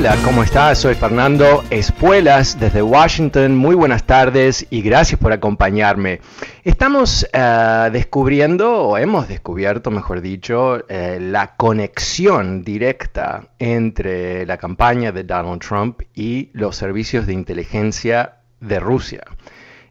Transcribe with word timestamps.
Hola, 0.00 0.16
¿cómo 0.24 0.42
estás? 0.42 0.78
Soy 0.78 0.94
Fernando 0.94 1.62
Espuelas 1.68 2.58
desde 2.58 2.82
Washington. 2.82 3.54
Muy 3.54 3.74
buenas 3.74 4.04
tardes 4.04 4.66
y 4.70 4.80
gracias 4.80 5.20
por 5.20 5.30
acompañarme. 5.30 6.22
Estamos 6.64 7.28
uh, 7.34 7.90
descubriendo, 7.90 8.78
o 8.78 8.96
hemos 8.96 9.28
descubierto, 9.28 9.90
mejor 9.90 10.22
dicho, 10.22 10.88
eh, 10.88 11.18
la 11.20 11.54
conexión 11.54 12.64
directa 12.64 13.50
entre 13.58 14.46
la 14.46 14.56
campaña 14.56 15.12
de 15.12 15.24
Donald 15.24 15.60
Trump 15.60 16.00
y 16.14 16.48
los 16.54 16.76
servicios 16.76 17.26
de 17.26 17.34
inteligencia 17.34 18.38
de 18.58 18.80
Rusia. 18.80 19.20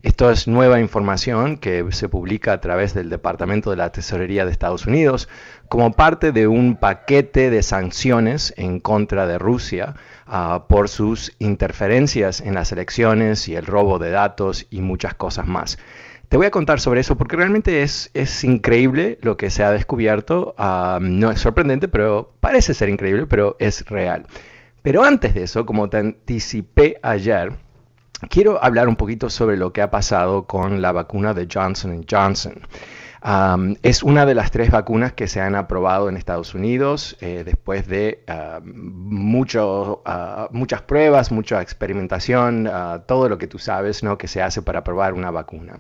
Esto 0.02 0.31
es 0.31 0.48
nueva 0.48 0.80
información 0.80 1.58
que 1.58 1.86
se 1.92 2.08
publica 2.08 2.53
a 2.53 2.61
través 2.61 2.94
del 2.94 3.09
Departamento 3.09 3.69
de 3.69 3.75
la 3.75 3.92
Tesorería 3.92 4.45
de 4.45 4.52
Estados 4.52 4.86
Unidos 4.86 5.28
como 5.67 5.91
parte 5.91 6.31
de 6.31 6.47
un 6.47 6.78
paquete 6.78 7.50
de 7.50 7.61
sanciones 7.64 8.53
en 8.56 8.80
contra 8.80 9.28
de 9.28 9.38
Rusia 9.38 9.95
uh, 10.25 10.61
por 10.69 10.88
sus 10.88 11.36
interferencias 11.39 12.39
en 12.39 12.53
las 12.53 12.72
elecciones 12.72 13.50
y 13.50 13.58
el 13.58 13.66
robo 13.66 14.00
de 14.00 14.11
datos 14.11 14.67
y 14.69 14.80
muchas 14.80 15.16
cosas 15.16 15.47
más. 15.47 15.78
Te 16.30 16.38
voy 16.38 16.45
a 16.45 16.52
contar 16.52 16.80
sobre 16.80 17.02
eso 17.02 17.17
porque 17.17 17.36
realmente 17.36 17.81
es, 17.84 18.09
es 18.13 18.45
increíble 18.45 19.17
lo 19.22 19.36
que 19.36 19.50
se 19.50 19.66
ha 19.66 19.72
descubierto. 19.72 20.56
Uh, 20.58 21.02
no 21.02 21.30
es 21.30 21.41
sorprendente, 21.41 21.89
pero 21.89 22.31
parece 22.39 22.73
ser 22.73 22.88
increíble, 22.88 23.28
pero 23.28 23.58
es 23.59 23.86
real. 23.88 24.28
Pero 24.81 25.03
antes 25.03 25.34
de 25.34 25.44
eso, 25.44 25.66
como 25.66 25.89
te 25.89 25.97
anticipé 25.97 27.00
ayer, 27.03 27.52
quiero 28.28 28.64
hablar 28.64 28.88
un 28.88 28.95
poquito 28.95 29.30
sobre 29.30 29.58
lo 29.58 29.72
que 29.72 29.81
ha 29.81 29.92
pasado 29.92 30.45
con 30.45 30.81
la 30.81 30.92
vacuna 30.92 31.34
de 31.34 31.48
Johnson 31.52 32.06
Johnson. 32.09 32.62
Um, 33.22 33.75
es 33.84 34.02
una 34.02 34.25
de 34.25 34.34
las 34.34 34.50
tres 34.50 34.72
vacunas 34.72 35.12
que 35.12 35.28
se 35.28 35.42
han 35.42 35.56
aprobado 35.56 36.08
en 36.08 36.16
Estados 36.16 36.53
Unidos 36.53 37.17
eh, 37.20 37.44
después 37.45 37.86
de 37.88 38.23
uh, 38.30 38.62
mucho, 38.64 40.03
uh, 40.06 40.47
muchas 40.52 40.81
pruebas, 40.84 41.31
mucha 41.31 41.62
experimentación, 41.62 42.67
uh, 42.67 43.02
todo 43.06 43.28
lo 43.28 43.38
que 43.38 43.47
tú 43.47 43.59
sabes 43.59 44.03
¿no? 44.03 44.17
que 44.17 44.30
se 44.30 44.42
hace 44.42 44.62
para 44.62 44.80
aprobar 44.80 45.14
una 45.14 45.31
vacuna. 45.31 45.78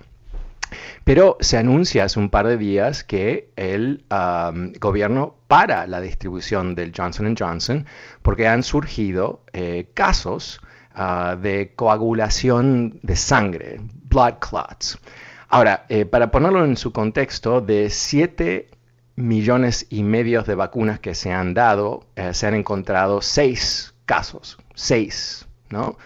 Pero 1.03 1.37
se 1.39 1.57
anuncia 1.57 2.03
hace 2.03 2.19
un 2.19 2.29
par 2.29 2.45
de 2.45 2.57
días 2.57 3.03
que 3.03 3.49
el 3.55 4.05
um, 4.11 4.73
gobierno 4.73 5.35
para 5.47 5.87
la 5.87 6.01
distribución 6.01 6.75
del 6.75 6.91
Johnson 6.95 7.35
Johnson 7.37 7.85
porque 8.21 8.47
han 8.47 8.63
surgido 8.63 9.41
eh, 9.53 9.89
casos 9.93 10.61
uh, 10.99 11.35
de 11.37 11.73
coagulación 11.75 12.99
de 13.01 13.15
sangre, 13.15 13.79
blood 14.09 14.35
clots. 14.39 14.99
Ahora, 15.47 15.85
eh, 15.89 16.05
para 16.05 16.29
ponerlo 16.29 16.63
en 16.63 16.77
su 16.77 16.91
contexto, 16.91 17.61
de 17.61 17.89
7 17.89 18.69
millones 19.15 19.87
y 19.89 20.03
medio 20.03 20.43
de 20.43 20.55
vacunas 20.55 20.99
que 20.99 21.15
se 21.15 21.31
han 21.31 21.53
dado, 21.53 22.05
eh, 22.15 22.33
se 22.33 22.45
han 22.45 22.53
encontrado 22.53 23.21
6 23.21 23.95
casos, 24.05 24.57
6, 24.75 25.47
¿no? 25.69 25.97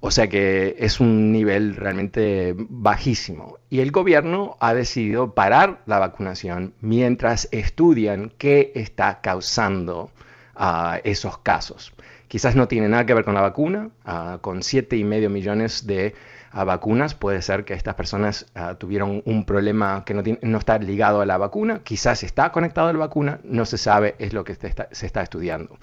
O 0.00 0.10
sea 0.10 0.28
que 0.28 0.76
es 0.78 1.00
un 1.00 1.32
nivel 1.32 1.74
realmente 1.74 2.54
bajísimo. 2.56 3.58
Y 3.70 3.80
el 3.80 3.90
gobierno 3.90 4.56
ha 4.60 4.72
decidido 4.72 5.34
parar 5.34 5.82
la 5.86 5.98
vacunación 5.98 6.74
mientras 6.80 7.48
estudian 7.50 8.32
qué 8.38 8.72
está 8.74 9.20
causando 9.20 10.10
uh, 10.54 11.00
esos 11.02 11.38
casos. 11.38 11.92
Quizás 12.28 12.56
no 12.56 12.68
tiene 12.68 12.88
nada 12.88 13.06
que 13.06 13.14
ver 13.14 13.24
con 13.24 13.34
la 13.34 13.40
vacuna, 13.40 13.90
uh, 14.04 14.38
con 14.40 14.60
7,5 14.60 15.28
millones 15.28 15.86
de 15.86 16.14
uh, 16.52 16.64
vacunas 16.64 17.14
puede 17.14 17.40
ser 17.42 17.64
que 17.64 17.74
estas 17.74 17.94
personas 17.94 18.46
uh, 18.56 18.74
tuvieron 18.74 19.22
un 19.24 19.44
problema 19.44 20.04
que 20.04 20.14
no, 20.14 20.58
está 20.58 20.78
ligado 20.78 21.20
a 21.20 21.26
la 21.26 21.38
vacuna, 21.38 21.80
quizás 21.84 22.22
está 22.24 22.50
conectado 22.50 22.88
a 22.88 22.92
la 22.92 22.98
vacuna, 22.98 23.40
no 23.44 23.64
se 23.64 23.78
sabe, 23.78 24.16
es 24.18 24.32
lo 24.32 24.42
que 24.44 24.54
se 24.54 24.66
está, 24.66 24.88
se 24.90 25.06
está 25.06 25.22
estudiando. 25.22 25.78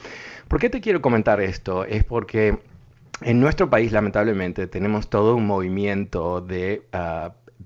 ¿Por 0.47 0.59
qué 0.59 0.69
te 0.69 0.81
quiero 0.81 1.01
comentar 1.01 1.39
esto? 1.39 1.85
Es 1.85 2.03
porque 2.03 2.59
en 3.21 3.39
nuestro 3.39 3.69
país 3.69 3.91
lamentablemente 3.91 4.67
tenemos 4.67 5.09
todo 5.09 5.35
un 5.35 5.47
movimiento 5.47 6.41
de 6.41 6.81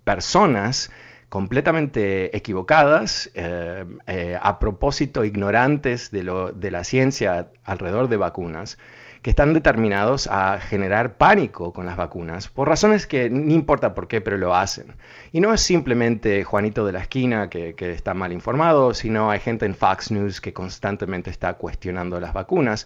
personas 0.04 0.92
completamente 1.30 2.36
equivocadas, 2.36 3.30
eh, 3.34 3.86
eh, 4.08 4.38
a 4.42 4.60
propósito 4.60 5.26
ignorantes 5.26 6.12
de, 6.12 6.24
lo, 6.24 6.52
de 6.52 6.72
la 6.72 6.84
ciencia 6.84 7.50
alrededor 7.64 8.08
de 8.08 8.18
vacunas, 8.18 8.78
que 9.22 9.32
están 9.32 9.54
determinados 9.54 10.28
a 10.28 10.60
generar 10.60 11.18
pánico 11.18 11.74
con 11.74 11.86
las 11.86 11.98
vacunas, 11.98 12.48
por 12.48 12.70
razones 12.70 13.08
que 13.08 13.30
no 13.30 13.52
importa 13.52 13.94
por 13.94 14.08
qué, 14.08 14.22
pero 14.22 14.38
lo 14.38 14.56
hacen. 14.56 14.96
Y 15.34 15.42
no 15.42 15.54
es 15.54 15.60
simplemente 15.60 16.44
Juanito 16.46 16.86
de 16.86 16.94
la 16.94 17.00
esquina 17.00 17.50
que, 17.50 17.74
que 17.76 17.92
está 17.92 18.14
mal 18.14 18.32
informado, 18.32 18.94
sino 18.94 19.30
hay 19.30 19.40
gente 19.40 19.66
en 19.66 19.76
Fox 19.76 20.12
News 20.12 20.40
que 20.40 20.54
constantemente 20.54 21.30
está 21.30 21.56
cuestionando 21.56 22.22
las 22.22 22.32
vacunas. 22.32 22.86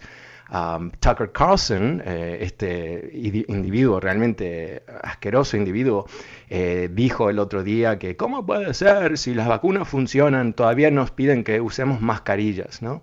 Um, 0.52 0.90
Tucker 1.00 1.32
Carlson, 1.32 2.02
eh, 2.04 2.36
este 2.42 3.10
individuo 3.14 3.98
realmente 4.00 4.82
asqueroso 5.02 5.56
individuo, 5.56 6.06
eh, 6.50 6.90
dijo 6.92 7.30
el 7.30 7.38
otro 7.38 7.62
día 7.62 7.98
que 7.98 8.18
¿cómo 8.18 8.44
puede 8.44 8.74
ser 8.74 9.16
si 9.16 9.32
las 9.32 9.48
vacunas 9.48 9.88
funcionan 9.88 10.52
todavía 10.52 10.90
nos 10.90 11.10
piden 11.10 11.42
que 11.42 11.62
usemos 11.62 12.02
mascarillas, 12.02 12.82
¿no? 12.82 13.02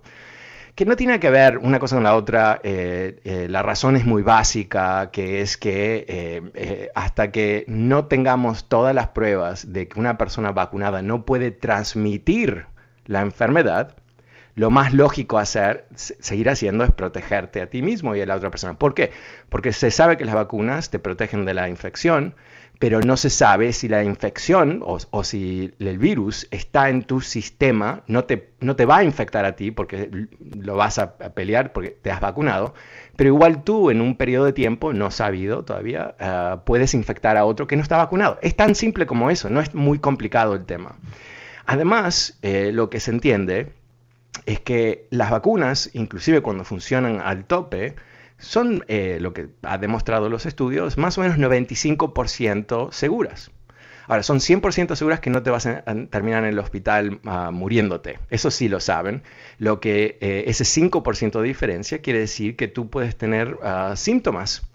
Que 0.76 0.84
no 0.84 0.94
tiene 0.94 1.18
que 1.18 1.28
ver 1.28 1.58
una 1.58 1.80
cosa 1.80 1.96
con 1.96 2.04
la 2.04 2.14
otra, 2.14 2.60
eh, 2.62 3.48
la 3.50 3.64
razón 3.64 3.96
es 3.96 4.06
muy 4.06 4.22
básica, 4.22 5.10
que 5.10 5.40
es 5.40 5.56
que 5.56 6.90
hasta 6.94 7.32
que 7.32 7.64
no 7.66 8.06
tengamos 8.06 8.68
todas 8.68 8.94
las 8.94 9.08
pruebas 9.08 9.72
de 9.72 9.88
que 9.88 9.98
una 9.98 10.16
persona 10.18 10.52
vacunada 10.52 11.02
no 11.02 11.24
puede 11.24 11.50
transmitir 11.50 12.66
la 13.06 13.22
enfermedad, 13.22 13.96
lo 14.54 14.70
más 14.70 14.92
lógico 14.92 15.38
hacer, 15.38 15.86
seguir 15.94 16.48
haciendo, 16.50 16.84
es 16.84 16.92
protegerte 16.92 17.62
a 17.62 17.66
ti 17.68 17.82
mismo 17.82 18.14
y 18.16 18.20
a 18.20 18.26
la 18.26 18.36
otra 18.36 18.50
persona. 18.50 18.74
¿Por 18.78 18.94
qué? 18.94 19.10
Porque 19.48 19.72
se 19.72 19.90
sabe 19.90 20.16
que 20.16 20.24
las 20.24 20.34
vacunas 20.34 20.90
te 20.90 20.98
protegen 20.98 21.44
de 21.44 21.54
la 21.54 21.68
infección, 21.68 22.34
pero 22.80 23.00
no 23.00 23.18
se 23.18 23.28
sabe 23.28 23.74
si 23.74 23.88
la 23.88 24.04
infección 24.04 24.82
o, 24.82 24.98
o, 25.10 25.22
si 25.22 25.70
el 25.78 25.98
virus 25.98 26.48
está 26.50 26.88
en 26.88 27.02
tu 27.02 27.20
sistema, 27.20 28.02
no 28.06 28.24
te, 28.24 28.52
no 28.60 28.74
te 28.74 28.86
va 28.86 28.98
a 28.98 29.04
infectar 29.04 29.44
a 29.44 29.54
ti 29.54 29.70
porque 29.70 30.28
lo 30.40 30.76
vas 30.76 30.98
a, 30.98 31.18
pelear 31.18 31.74
porque 31.74 31.90
te 31.90 32.10
has 32.10 32.22
vacunado, 32.22 32.72
pero 33.16 33.28
igual 33.28 33.64
tú 33.64 33.90
en 33.90 34.00
un 34.00 34.16
periodo 34.16 34.46
de 34.46 34.54
tiempo, 34.54 34.94
no 34.94 35.10
sabido 35.10 35.62
todavía, 35.62 36.14
uh, 36.20 36.64
puedes 36.64 36.94
infectar 36.94 37.36
a 37.36 37.44
otro 37.44 37.66
que 37.66 37.76
no 37.76 37.82
está 37.82 37.98
vacunado. 37.98 38.38
Es 38.40 38.56
tan 38.56 38.74
simple 38.74 39.04
como 39.04 39.28
eso, 39.28 39.50
no 39.50 39.60
es 39.60 39.74
muy 39.74 39.98
complicado 39.98 40.54
el 40.54 40.64
tema. 40.64 40.96
Además, 41.66 42.38
eh, 42.40 42.70
lo 42.72 42.88
que 42.88 42.98
se 42.98 43.10
entiende 43.10 43.74
es 44.46 44.60
que 44.60 45.06
las 45.10 45.30
vacunas, 45.30 45.90
inclusive 45.92 46.40
cuando 46.40 46.64
funcionan 46.64 47.20
al 47.20 47.44
tope, 47.44 47.96
son, 48.38 48.84
eh, 48.88 49.18
lo 49.20 49.32
que 49.32 49.48
ha 49.62 49.78
demostrado 49.78 50.28
los 50.28 50.46
estudios, 50.46 50.96
más 50.98 51.18
o 51.18 51.20
menos 51.20 51.38
95% 51.38 52.90
seguras. 52.90 53.50
Ahora, 54.06 54.24
son 54.24 54.40
100% 54.40 54.96
seguras 54.96 55.20
que 55.20 55.30
no 55.30 55.44
te 55.44 55.50
vas 55.50 55.66
a 55.66 55.84
terminar 56.10 56.42
en 56.42 56.50
el 56.50 56.58
hospital 56.58 57.20
uh, 57.24 57.52
muriéndote. 57.52 58.18
Eso 58.28 58.50
sí 58.50 58.68
lo 58.68 58.80
saben. 58.80 59.22
Lo 59.58 59.78
que 59.78 60.18
eh, 60.20 60.44
ese 60.48 60.64
5% 60.64 61.40
de 61.40 61.46
diferencia 61.46 62.00
quiere 62.00 62.18
decir 62.18 62.56
que 62.56 62.66
tú 62.66 62.90
puedes 62.90 63.16
tener 63.16 63.54
uh, 63.62 63.94
síntomas. 63.94 64.68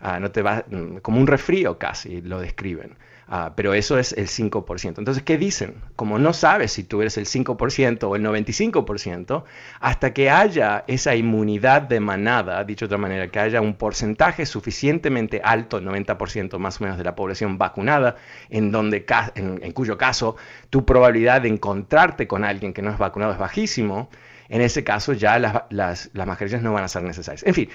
Uh, 0.00 0.20
no 0.20 0.30
te 0.30 0.42
va, 0.42 0.64
mm, 0.68 0.98
como 0.98 1.18
un 1.18 1.26
resfrío 1.26 1.78
casi, 1.78 2.20
lo 2.22 2.40
describen. 2.40 2.96
Uh, 3.30 3.52
pero 3.54 3.74
eso 3.74 3.98
es 3.98 4.14
el 4.14 4.26
5%. 4.26 4.98
Entonces, 4.98 5.22
¿qué 5.22 5.36
dicen? 5.36 5.74
Como 5.96 6.18
no 6.18 6.32
sabes 6.32 6.72
si 6.72 6.82
tú 6.82 7.02
eres 7.02 7.18
el 7.18 7.26
5% 7.26 8.04
o 8.04 8.16
el 8.16 8.22
95%, 8.22 9.44
hasta 9.80 10.14
que 10.14 10.30
haya 10.30 10.84
esa 10.86 11.14
inmunidad 11.14 11.82
de 11.82 12.00
manada, 12.00 12.64
dicho 12.64 12.86
de 12.86 12.94
otra 12.94 12.98
manera, 12.98 13.28
que 13.28 13.38
haya 13.38 13.60
un 13.60 13.74
porcentaje 13.74 14.46
suficientemente 14.46 15.42
alto, 15.44 15.80
90% 15.80 16.58
más 16.58 16.80
o 16.80 16.84
menos 16.84 16.96
de 16.96 17.04
la 17.04 17.14
población 17.14 17.58
vacunada, 17.58 18.16
en, 18.48 18.72
donde, 18.72 19.04
en 19.34 19.72
cuyo 19.72 19.98
caso 19.98 20.36
tu 20.70 20.86
probabilidad 20.86 21.42
de 21.42 21.48
encontrarte 21.48 22.26
con 22.26 22.44
alguien 22.44 22.72
que 22.72 22.80
no 22.80 22.90
es 22.90 22.98
vacunado 22.98 23.32
es 23.32 23.38
bajísimo, 23.38 24.08
en 24.48 24.60
ese 24.60 24.84
caso 24.84 25.12
ya 25.12 25.38
las, 25.38 25.62
las, 25.70 26.10
las, 26.12 26.26
mascarillas 26.26 26.62
no 26.62 26.72
van 26.72 26.84
a 26.84 26.88
ser 26.88 27.02
necesarias. 27.02 27.44
En 27.46 27.54
fin, 27.54 27.68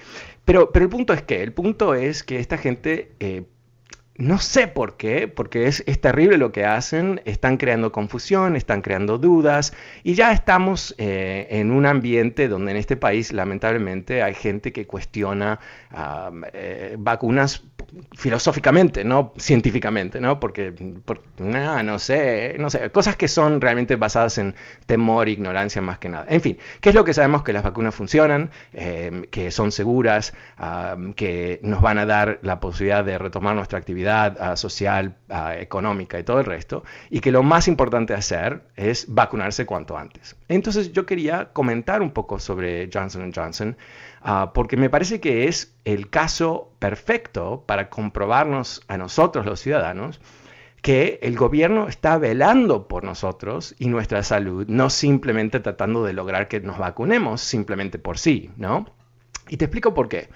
pero, 0.45 0.71
pero 0.71 0.85
el 0.85 0.89
punto 0.89 1.13
es 1.13 1.21
que, 1.21 1.43
el 1.43 1.53
punto 1.53 1.95
es 1.95 2.23
que 2.23 2.39
esta 2.39 2.57
gente 2.57 3.11
eh, 3.19 3.43
no 4.15 4.37
sé 4.37 4.67
por 4.67 4.95
qué, 4.95 5.27
porque 5.27 5.67
es, 5.67 5.83
terrible 6.01 6.37
lo 6.37 6.51
que 6.51 6.65
hacen, 6.65 7.21
están 7.25 7.57
creando 7.57 7.91
confusión, 7.91 8.55
están 8.55 8.81
creando 8.81 9.17
dudas 9.17 9.73
y 10.03 10.13
ya 10.13 10.31
estamos 10.31 10.93
eh, 10.97 11.47
en 11.49 11.71
un 11.71 11.85
ambiente 11.85 12.47
donde 12.47 12.71
en 12.71 12.77
este 12.77 12.95
país 12.95 13.33
lamentablemente 13.33 14.21
hay 14.21 14.35
gente 14.35 14.71
que 14.71 14.85
cuestiona 14.85 15.59
eh, 16.53 16.95
vacunas 16.99 17.63
filosóficamente, 18.13 19.03
no 19.03 19.33
científicamente, 19.37 20.19
¿no? 20.19 20.39
Porque, 20.39 20.73
no 21.37 21.99
sé, 21.99 22.55
no 22.59 22.69
sé, 22.69 22.89
cosas 22.91 23.15
que 23.15 23.27
son 23.27 23.61
realmente 23.61 23.95
basadas 23.95 24.37
en 24.37 24.55
temor, 24.85 25.29
ignorancia 25.29 25.81
más 25.81 25.99
que 25.99 26.09
nada. 26.09 26.25
En 26.29 26.41
fin, 26.41 26.57
¿qué 26.81 26.89
es 26.89 26.95
lo 26.95 27.03
que 27.03 27.13
sabemos? 27.13 27.43
Que 27.43 27.53
las 27.53 27.63
vacunas 27.63 27.93
funcionan, 27.93 28.51
eh, 28.73 29.27
que 29.31 29.51
son 29.51 29.71
seguras, 29.71 30.33
que 31.15 31.59
nos 31.63 31.81
van 31.81 31.97
a 31.97 32.05
dar 32.05 32.39
la 32.41 32.59
posibilidad 32.59 33.03
de 33.03 33.17
retomar 33.17 33.55
nuestra 33.55 33.77
actividad 33.79 34.37
ah, 34.39 34.55
social, 34.55 35.15
ah, 35.29 35.55
económica 35.57 36.19
y 36.19 36.23
todo 36.23 36.39
el 36.39 36.45
resto, 36.45 36.83
y 37.09 37.19
que 37.19 37.31
lo 37.31 37.43
más 37.43 37.67
importante 37.67 38.13
hacer 38.13 38.61
es 38.75 39.05
vacunarse 39.07 39.65
cuanto 39.65 39.97
antes. 39.97 40.35
Entonces 40.47 40.91
yo 40.91 41.05
quería 41.05 41.49
comentar 41.53 42.01
un 42.01 42.11
poco 42.11 42.39
sobre 42.39 42.89
Johnson 42.91 43.31
Johnson, 43.33 43.77
ah, 44.23 44.51
porque 44.53 44.77
me 44.77 44.89
parece 44.89 45.19
que 45.19 45.47
es 45.47 45.75
el 45.85 46.09
caso 46.09 46.71
perfecto 46.79 47.63
para 47.67 47.89
comprobarnos 47.89 48.83
a 48.87 48.97
nosotros 48.97 49.45
los 49.45 49.59
ciudadanos 49.59 50.19
que 50.83 51.17
el 51.21 51.37
gobierno 51.37 51.87
está 51.87 52.17
velando 52.17 52.89
por 52.89 53.05
nosotros 53.05 53.73
y 53.79 53.87
nuestra 53.87 54.21
salud, 54.21 54.65
no 54.67 54.89
simplemente 54.89 55.61
tratando 55.61 56.03
de 56.03 56.11
lograr 56.11 56.49
que 56.49 56.59
nos 56.59 56.77
vacunemos 56.77 57.39
simplemente 57.39 57.99
por 57.99 58.17
sí, 58.17 58.51
¿no? 58.57 58.93
Y 59.47 59.55
te 59.55 59.65
explico 59.65 59.93
por 59.93 60.09
qué. 60.09 60.29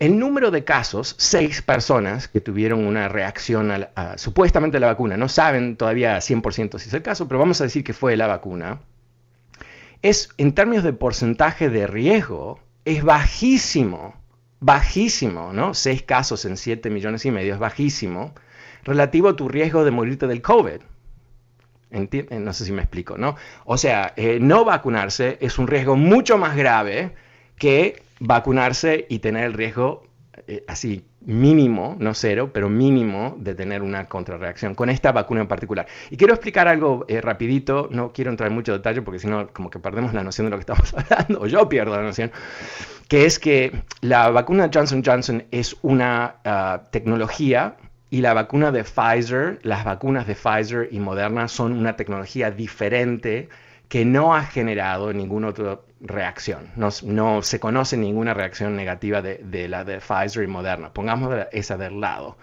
El 0.00 0.18
número 0.18 0.50
de 0.50 0.64
casos, 0.64 1.14
seis 1.18 1.62
personas 1.62 2.26
que 2.26 2.40
tuvieron 2.40 2.84
una 2.84 3.06
reacción 3.06 3.70
a, 3.70 4.18
supuestamente 4.18 4.78
a 4.78 4.80
la 4.80 4.88
vacuna, 4.88 5.16
no 5.16 5.28
saben 5.28 5.76
todavía 5.76 6.16
100% 6.16 6.80
si 6.80 6.88
es 6.88 6.94
el 6.94 7.02
caso, 7.02 7.28
pero 7.28 7.38
vamos 7.38 7.60
a 7.60 7.64
decir 7.64 7.84
que 7.84 7.92
fue 7.92 8.16
la 8.16 8.26
vacuna, 8.26 8.80
es 10.02 10.30
en 10.36 10.52
términos 10.52 10.84
de 10.84 10.92
porcentaje 10.92 11.70
de 11.70 11.86
riesgo, 11.86 12.60
es 12.84 13.04
bajísimo, 13.04 14.14
bajísimo, 14.60 15.52
¿no? 15.52 15.74
Seis 15.74 16.02
casos 16.02 16.44
en 16.44 16.56
7 16.56 16.90
millones 16.90 17.24
y 17.24 17.30
medio 17.30 17.54
es 17.54 17.60
bajísimo, 17.60 18.34
relativo 18.84 19.28
a 19.28 19.36
tu 19.36 19.48
riesgo 19.48 19.84
de 19.84 19.92
morirte 19.92 20.26
del 20.26 20.42
COVID. 20.42 20.80
No 21.90 22.52
sé 22.52 22.64
si 22.64 22.72
me 22.72 22.82
explico, 22.82 23.18
¿no? 23.18 23.36
O 23.64 23.76
sea, 23.76 24.14
eh, 24.16 24.38
no 24.40 24.64
vacunarse 24.64 25.38
es 25.40 25.58
un 25.58 25.66
riesgo 25.66 25.94
mucho 25.94 26.38
más 26.38 26.56
grave 26.56 27.14
que 27.56 28.02
vacunarse 28.18 29.06
y 29.08 29.18
tener 29.18 29.44
el 29.44 29.52
riesgo 29.52 30.06
eh, 30.46 30.64
así 30.66 31.04
mínimo, 31.26 31.96
no 31.98 32.14
cero, 32.14 32.50
pero 32.52 32.68
mínimo 32.68 33.36
de 33.38 33.54
tener 33.54 33.82
una 33.82 34.06
contrarreacción 34.06 34.74
con 34.74 34.90
esta 34.90 35.12
vacuna 35.12 35.42
en 35.42 35.48
particular. 35.48 35.86
Y 36.10 36.16
quiero 36.16 36.34
explicar 36.34 36.68
algo 36.68 37.04
eh, 37.08 37.20
rapidito, 37.20 37.88
no 37.90 38.12
quiero 38.12 38.30
entrar 38.30 38.50
en 38.50 38.54
mucho 38.54 38.72
detalle 38.72 39.02
porque 39.02 39.18
si 39.18 39.28
no 39.28 39.48
como 39.48 39.70
que 39.70 39.78
perdemos 39.78 40.14
la 40.14 40.24
noción 40.24 40.46
de 40.46 40.50
lo 40.50 40.56
que 40.56 40.62
estamos 40.62 40.94
hablando, 40.96 41.40
o 41.40 41.46
yo 41.46 41.68
pierdo 41.68 41.96
la 41.96 42.02
noción, 42.02 42.32
que 43.08 43.26
es 43.26 43.38
que 43.38 43.72
la 44.00 44.30
vacuna 44.30 44.70
Johnson 44.72 45.02
Johnson 45.04 45.44
es 45.50 45.76
una 45.82 46.36
ah, 46.44 46.82
tecnología 46.90 47.76
y 48.10 48.20
la 48.20 48.34
vacuna 48.34 48.72
de 48.72 48.84
Pfizer, 48.84 49.58
las 49.62 49.84
vacunas 49.84 50.26
de 50.26 50.34
Pfizer 50.34 50.88
y 50.90 50.98
Moderna 50.98 51.48
son 51.48 51.72
una 51.72 51.96
tecnología 51.96 52.50
diferente 52.50 53.48
que 53.88 54.04
no 54.04 54.34
ha 54.34 54.42
generado 54.42 55.12
ninguna 55.12 55.48
otra 55.48 55.80
reacción. 56.02 56.70
No, 56.76 57.42
se 57.42 57.60
conoce 57.60 57.96
ninguna 57.96 58.34
reacción 58.34 58.76
negativa 58.76 59.22
de, 59.22 59.68
la 59.68 59.84
de 59.84 59.98
Pfizer 59.98 60.42
y 60.42 60.48
Moderna. 60.48 60.92
Pongamos 60.92 61.34
esa 61.52 61.76
del 61.76 62.00
lado. 62.00 62.36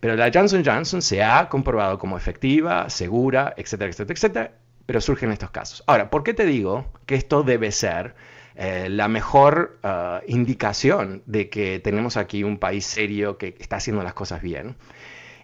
Pero 0.00 0.16
la 0.16 0.30
Johnson 0.32 0.62
Johnson 0.64 1.00
se 1.00 1.22
ha 1.22 1.48
comprobado 1.48 1.98
como 1.98 2.16
efectiva, 2.16 2.90
segura, 2.90 3.54
etcétera, 3.56 3.90
etcétera, 3.90 4.14
etcétera. 4.14 4.52
Pero 4.86 5.00
surgen 5.00 5.32
estos 5.32 5.50
casos. 5.50 5.82
Ahora, 5.86 6.10
¿por 6.10 6.24
qué 6.24 6.34
te 6.34 6.44
digo 6.44 6.86
que 7.06 7.14
esto 7.14 7.42
debe 7.42 7.72
ser 7.72 8.14
eh, 8.56 8.88
la 8.90 9.08
mejor 9.08 9.78
ah, 9.82 10.20
indicación 10.26 11.22
de 11.24 11.48
que 11.48 11.80
tenemos 11.80 12.16
aquí 12.18 12.44
un 12.44 12.58
país 12.58 12.84
serio 12.84 13.38
que 13.38 13.56
está 13.58 13.76
haciendo 13.76 14.02
las 14.02 14.12
cosas 14.12 14.42
bien? 14.42 14.76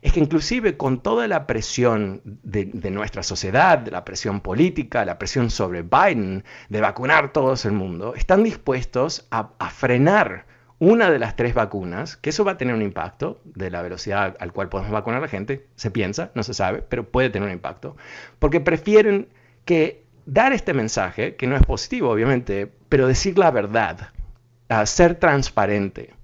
Es 0.02 0.12
que 0.12 0.20
inclusive 0.20 0.76
con 0.76 1.02
toda 1.02 1.28
la 1.28 1.46
presión 1.46 2.22
de, 2.24 2.90
nuestra 2.90 3.22
sociedad, 3.22 3.78
de 3.78 3.90
la 3.90 4.04
presión 4.04 4.40
política, 4.40 5.04
la 5.04 5.18
presión 5.18 5.50
sobre 5.50 5.82
Biden 5.82 6.44
de 6.68 6.80
vacunar 6.80 7.32
todo 7.32 7.54
el 7.62 7.72
mundo, 7.72 8.14
están 8.14 8.42
dispuestos 8.42 9.26
a, 9.30 9.50
frenar 9.70 10.46
una 10.78 11.10
de 11.10 11.18
las 11.18 11.36
tres 11.36 11.52
vacunas, 11.52 12.16
que 12.16 12.30
eso 12.30 12.44
va 12.44 12.52
a 12.52 12.56
tener 12.56 12.74
un 12.74 12.80
impacto 12.80 13.42
de 13.44 13.70
la 13.70 13.82
velocidad 13.82 14.36
al 14.40 14.52
cual 14.54 14.70
podemos 14.70 14.90
vacunar 14.90 15.18
a 15.18 15.22
la 15.22 15.28
gente, 15.28 15.66
se 15.74 15.90
piensa, 15.90 16.30
no 16.34 16.42
se 16.42 16.54
sabe, 16.54 16.82
pero 16.82 17.04
puede 17.04 17.28
tener 17.28 17.48
un 17.48 17.52
impacto, 17.52 17.96
porque 18.38 18.60
prefieren 18.60 19.28
que 19.66 20.04
dar 20.24 20.54
este 20.54 20.72
mensaje, 20.72 21.36
que 21.36 21.46
no 21.46 21.56
es 21.56 21.66
positivo 21.66 22.10
obviamente, 22.10 22.72
pero 22.88 23.06
decir 23.06 23.38
la 23.38 23.50
verdad, 23.50 24.08
ser 24.84 25.16
transparente, 25.16 26.14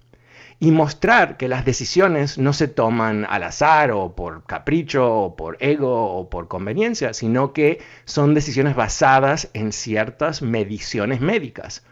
y 0.58 0.70
mostrar 0.70 1.36
que 1.36 1.48
las 1.48 1.64
decisiones 1.64 2.38
no 2.38 2.52
se 2.52 2.68
toman 2.68 3.26
al 3.28 3.42
azar 3.42 3.90
o 3.90 4.14
por 4.14 4.44
capricho 4.44 5.14
o 5.14 5.36
por 5.36 5.58
ego 5.60 6.16
o 6.16 6.30
por 6.30 6.48
conveniencia, 6.48 7.12
sino 7.12 7.52
que 7.52 7.80
son 8.04 8.34
decisiones 8.34 8.74
basadas 8.74 9.50
en 9.52 9.72
ciertas 9.72 10.40
mediciones 10.42 11.20
médicas. 11.20 11.84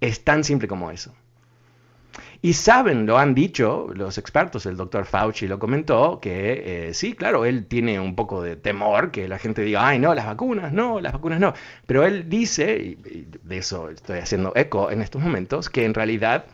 Es 0.00 0.24
tan 0.24 0.42
simple 0.42 0.66
como 0.66 0.90
eso. 0.90 1.14
Y 2.42 2.52
saben, 2.52 3.06
lo 3.06 3.16
han 3.16 3.34
dicho 3.34 3.88
los 3.94 4.18
expertos, 4.18 4.66
el 4.66 4.76
doctor 4.76 5.06
Fauci 5.06 5.46
lo 5.46 5.58
comentó, 5.58 6.20
que 6.20 6.88
eh, 6.88 6.94
sí, 6.94 7.14
claro, 7.14 7.46
él 7.46 7.66
tiene 7.66 7.98
un 7.98 8.14
poco 8.14 8.42
de 8.42 8.56
temor 8.56 9.10
que 9.10 9.28
la 9.28 9.38
gente 9.38 9.62
diga, 9.62 9.86
ay, 9.88 9.98
no, 9.98 10.14
las 10.14 10.26
vacunas, 10.26 10.70
no, 10.70 11.00
las 11.00 11.14
vacunas 11.14 11.40
no. 11.40 11.54
Pero 11.86 12.04
él 12.04 12.28
dice, 12.28 12.76
y 12.76 13.28
de 13.42 13.56
eso 13.56 13.88
estoy 13.88 14.18
haciendo 14.18 14.52
eco 14.56 14.90
en 14.90 15.00
estos 15.00 15.22
momentos, 15.22 15.70
que 15.70 15.86
en 15.86 15.94
realidad 15.94 16.44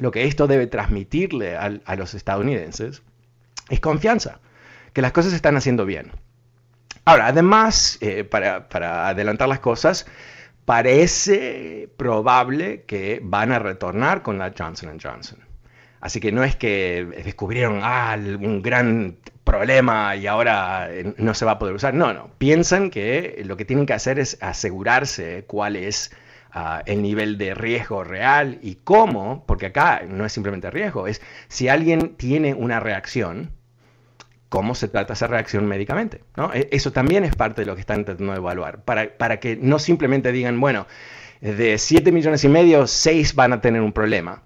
lo 0.00 0.10
que 0.10 0.24
esto 0.24 0.46
debe 0.46 0.66
transmitirle 0.66 1.56
a, 1.56 1.96
los 1.96 2.14
estadounidenses 2.14 3.02
es 3.68 3.80
confianza, 3.80 4.40
que 4.92 5.02
las 5.02 5.12
cosas 5.12 5.30
se 5.30 5.36
están 5.36 5.56
haciendo 5.56 5.84
bien. 5.84 6.12
Ahora, 7.04 7.26
además, 7.26 7.98
eh, 8.00 8.24
para, 8.24 8.68
para, 8.68 9.08
adelantar 9.08 9.48
las 9.48 9.60
cosas, 9.60 10.06
parece 10.64 11.88
probable 11.96 12.84
que 12.86 13.20
van 13.22 13.52
a 13.52 13.58
retornar 13.58 14.22
con 14.22 14.38
la 14.38 14.52
Johnson 14.56 14.98
Johnson. 15.02 15.48
Así 16.00 16.20
que 16.20 16.30
no 16.30 16.44
es 16.44 16.54
que 16.56 17.06
descubrieron 17.24 17.80
ah, 17.82 18.16
un 18.16 18.62
gran 18.62 19.16
problema 19.44 20.14
y 20.14 20.26
ahora 20.26 20.88
eh, 20.90 21.14
no 21.16 21.34
se 21.34 21.44
va 21.44 21.52
a 21.52 21.58
poder 21.58 21.74
usar. 21.74 21.94
No, 21.94 22.12
no. 22.12 22.30
Piensan 22.38 22.90
que 22.90 23.42
lo 23.44 23.56
que 23.56 23.64
tienen 23.64 23.86
que 23.86 23.94
hacer 23.94 24.18
es 24.18 24.38
asegurarse 24.40 25.44
cuál 25.46 25.76
es 25.76 26.12
el 26.86 27.02
nivel 27.02 27.38
de 27.38 27.54
riesgo 27.54 28.04
real 28.04 28.58
y 28.62 28.76
cómo, 28.76 29.44
porque 29.46 29.66
acá 29.66 30.02
no 30.08 30.24
es 30.24 30.32
simplemente 30.32 30.70
riesgo, 30.70 31.06
es 31.06 31.20
si 31.48 31.68
alguien 31.68 32.16
tiene 32.16 32.54
una 32.54 32.80
reacción, 32.80 33.52
cómo 34.48 34.74
se 34.74 34.88
trata 34.88 35.12
esa 35.12 35.26
reacción 35.26 35.66
médicamente. 35.66 36.22
¿no? 36.36 36.52
E, 36.52 36.68
eso 36.72 36.92
también 36.92 37.24
es 37.24 37.34
parte 37.36 37.62
de 37.62 37.66
lo 37.66 37.74
que 37.74 37.80
están 37.80 38.00
intentando 38.00 38.34
evaluar, 38.34 38.82
para, 38.82 39.16
para 39.16 39.40
que 39.40 39.56
no 39.56 39.78
simplemente 39.78 40.32
digan, 40.32 40.58
bueno, 40.60 40.86
de 41.40 41.78
7 41.78 42.10
millones 42.12 42.42
y 42.44 42.48
medio, 42.48 42.86
6 42.86 43.34
van 43.34 43.52
a 43.52 43.60
tener 43.60 43.82
un 43.82 43.92
problema. 43.92 44.42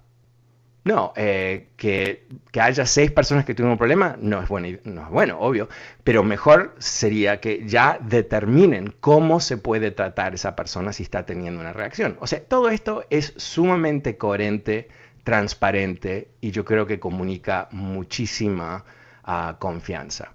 No, 0.85 1.13
eh, 1.15 1.69
que, 1.77 2.27
haya 2.59 2.85
seis 2.85 3.09
personas 3.09 3.45
que 3.45 3.55
tuvieron 3.55 3.73
un 3.73 3.77
problema 3.77 4.17
no 4.19 4.41
es, 4.41 4.49
bueno, 4.49 4.67
no 4.83 5.03
es 5.03 5.09
bueno, 5.09 5.39
obvio, 5.39 5.69
pero 6.03 6.23
mejor 6.23 6.75
sería 6.77 7.39
que 7.39 7.65
ya 7.65 7.97
determinen 8.01 8.93
cómo 8.99 9.39
se 9.39 9.57
puede 9.57 9.91
tratar 9.91 10.33
esa 10.33 10.57
persona 10.57 10.91
si 10.91 11.03
está 11.03 11.25
teniendo 11.25 11.61
una 11.61 11.71
reacción. 11.71 12.17
O 12.19 12.27
sea, 12.27 12.43
todo 12.43 12.69
esto 12.69 13.05
es 13.09 13.33
sumamente 13.37 14.17
coherente, 14.17 14.89
transparente 15.23 16.27
y 16.41 16.51
yo 16.51 16.65
creo 16.65 16.85
que 16.85 16.99
comunica 16.99 17.69
muchísima 17.71 18.83
ah, 19.23 19.55
confianza. 19.59 20.33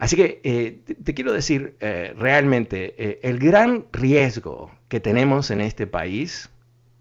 Así 0.00 0.16
que 0.16 0.40
eh, 0.42 0.80
te, 1.04 1.14
quiero 1.14 1.32
decir, 1.32 1.76
eh, 1.78 2.14
realmente, 2.18 3.20
el 3.26 3.38
gran 3.38 3.86
riesgo 3.92 4.72
que 4.88 4.98
tenemos 4.98 5.52
en 5.52 5.60
este 5.60 5.86
país 5.86 6.50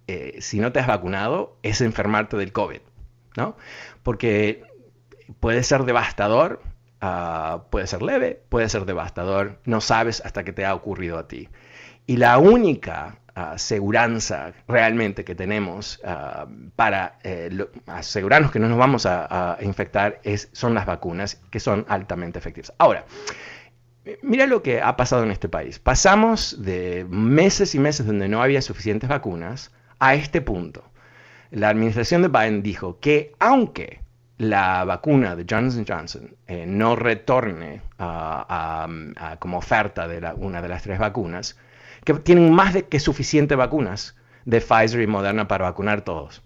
eh, 0.07 0.37
si 0.41 0.59
no 0.59 0.71
te 0.71 0.79
has 0.79 0.87
vacunado, 0.87 1.57
es 1.63 1.81
enfermarte 1.81 2.37
del 2.37 2.51
COVID, 2.51 2.81
¿no? 3.37 3.55
Porque 4.03 4.63
puede 5.39 5.63
ser 5.63 5.83
devastador, 5.83 6.61
ah, 7.01 7.63
puede 7.69 7.87
ser 7.87 8.01
leve, 8.01 8.41
puede 8.49 8.69
ser 8.69 8.85
devastador, 8.85 9.59
no 9.65 9.81
sabes 9.81 10.21
hasta 10.25 10.43
que 10.43 10.53
te 10.53 10.65
ha 10.65 10.75
ocurrido 10.75 11.17
a 11.17 11.27
ti. 11.27 11.49
Y 12.05 12.17
la 12.17 12.37
única 12.37 13.19
aseguranza 13.35 14.53
realmente 14.67 15.23
que 15.23 15.35
tenemos 15.35 15.99
ah, 16.03 16.47
para 16.75 17.17
eh, 17.23 17.65
asegurarnos 17.87 18.51
que 18.51 18.59
no 18.59 18.69
nos 18.69 18.77
vamos 18.77 19.05
a, 19.05 19.57
infectar 19.61 20.19
es, 20.23 20.49
son 20.51 20.73
las 20.73 20.85
vacunas, 20.85 21.41
que 21.49 21.59
son 21.59 21.85
altamente 21.87 22.39
efectivas. 22.39 22.73
Ahora, 22.77 23.05
Mira 24.21 24.47
lo 24.47 24.61
que 24.63 24.81
ha 24.81 24.97
pasado 24.97 25.23
en 25.23 25.31
este 25.31 25.47
país. 25.47 25.79
Pasamos 25.79 26.61
de 26.61 27.05
meses 27.09 27.73
y 27.73 27.79
meses 27.79 28.05
donde 28.05 28.27
no 28.27 28.43
había 28.43 28.61
suficientes 28.61 29.09
vacunas 29.09 29.71
a 29.99 30.15
este 30.15 30.41
punto. 30.41 30.83
La 31.51 31.69
administración 31.69 32.21
de 32.23 32.27
Biden 32.29 32.63
dijo 32.63 32.99
que 32.99 33.33
aunque 33.39 34.01
la 34.37 34.83
vacuna 34.85 35.35
de 35.35 35.45
Johnson 35.49 35.85
Johnson 35.87 36.35
eh, 36.47 36.65
no 36.67 36.95
retorne 36.95 37.81
como 39.39 39.57
oferta 39.57 40.07
de 40.07 40.33
una 40.37 40.61
de 40.61 40.67
las 40.67 40.83
tres 40.83 40.99
vacunas, 40.99 41.57
que 42.03 42.13
tienen 42.15 42.51
más 42.51 42.73
de 42.73 42.83
que 42.83 42.99
suficiente 42.99 43.55
vacunas 43.55 44.15
de 44.45 44.59
Pfizer 44.59 45.01
y 45.01 45.07
Moderna 45.07 45.47
para 45.47 45.65
vacunar 45.65 46.01
todos. 46.01 46.41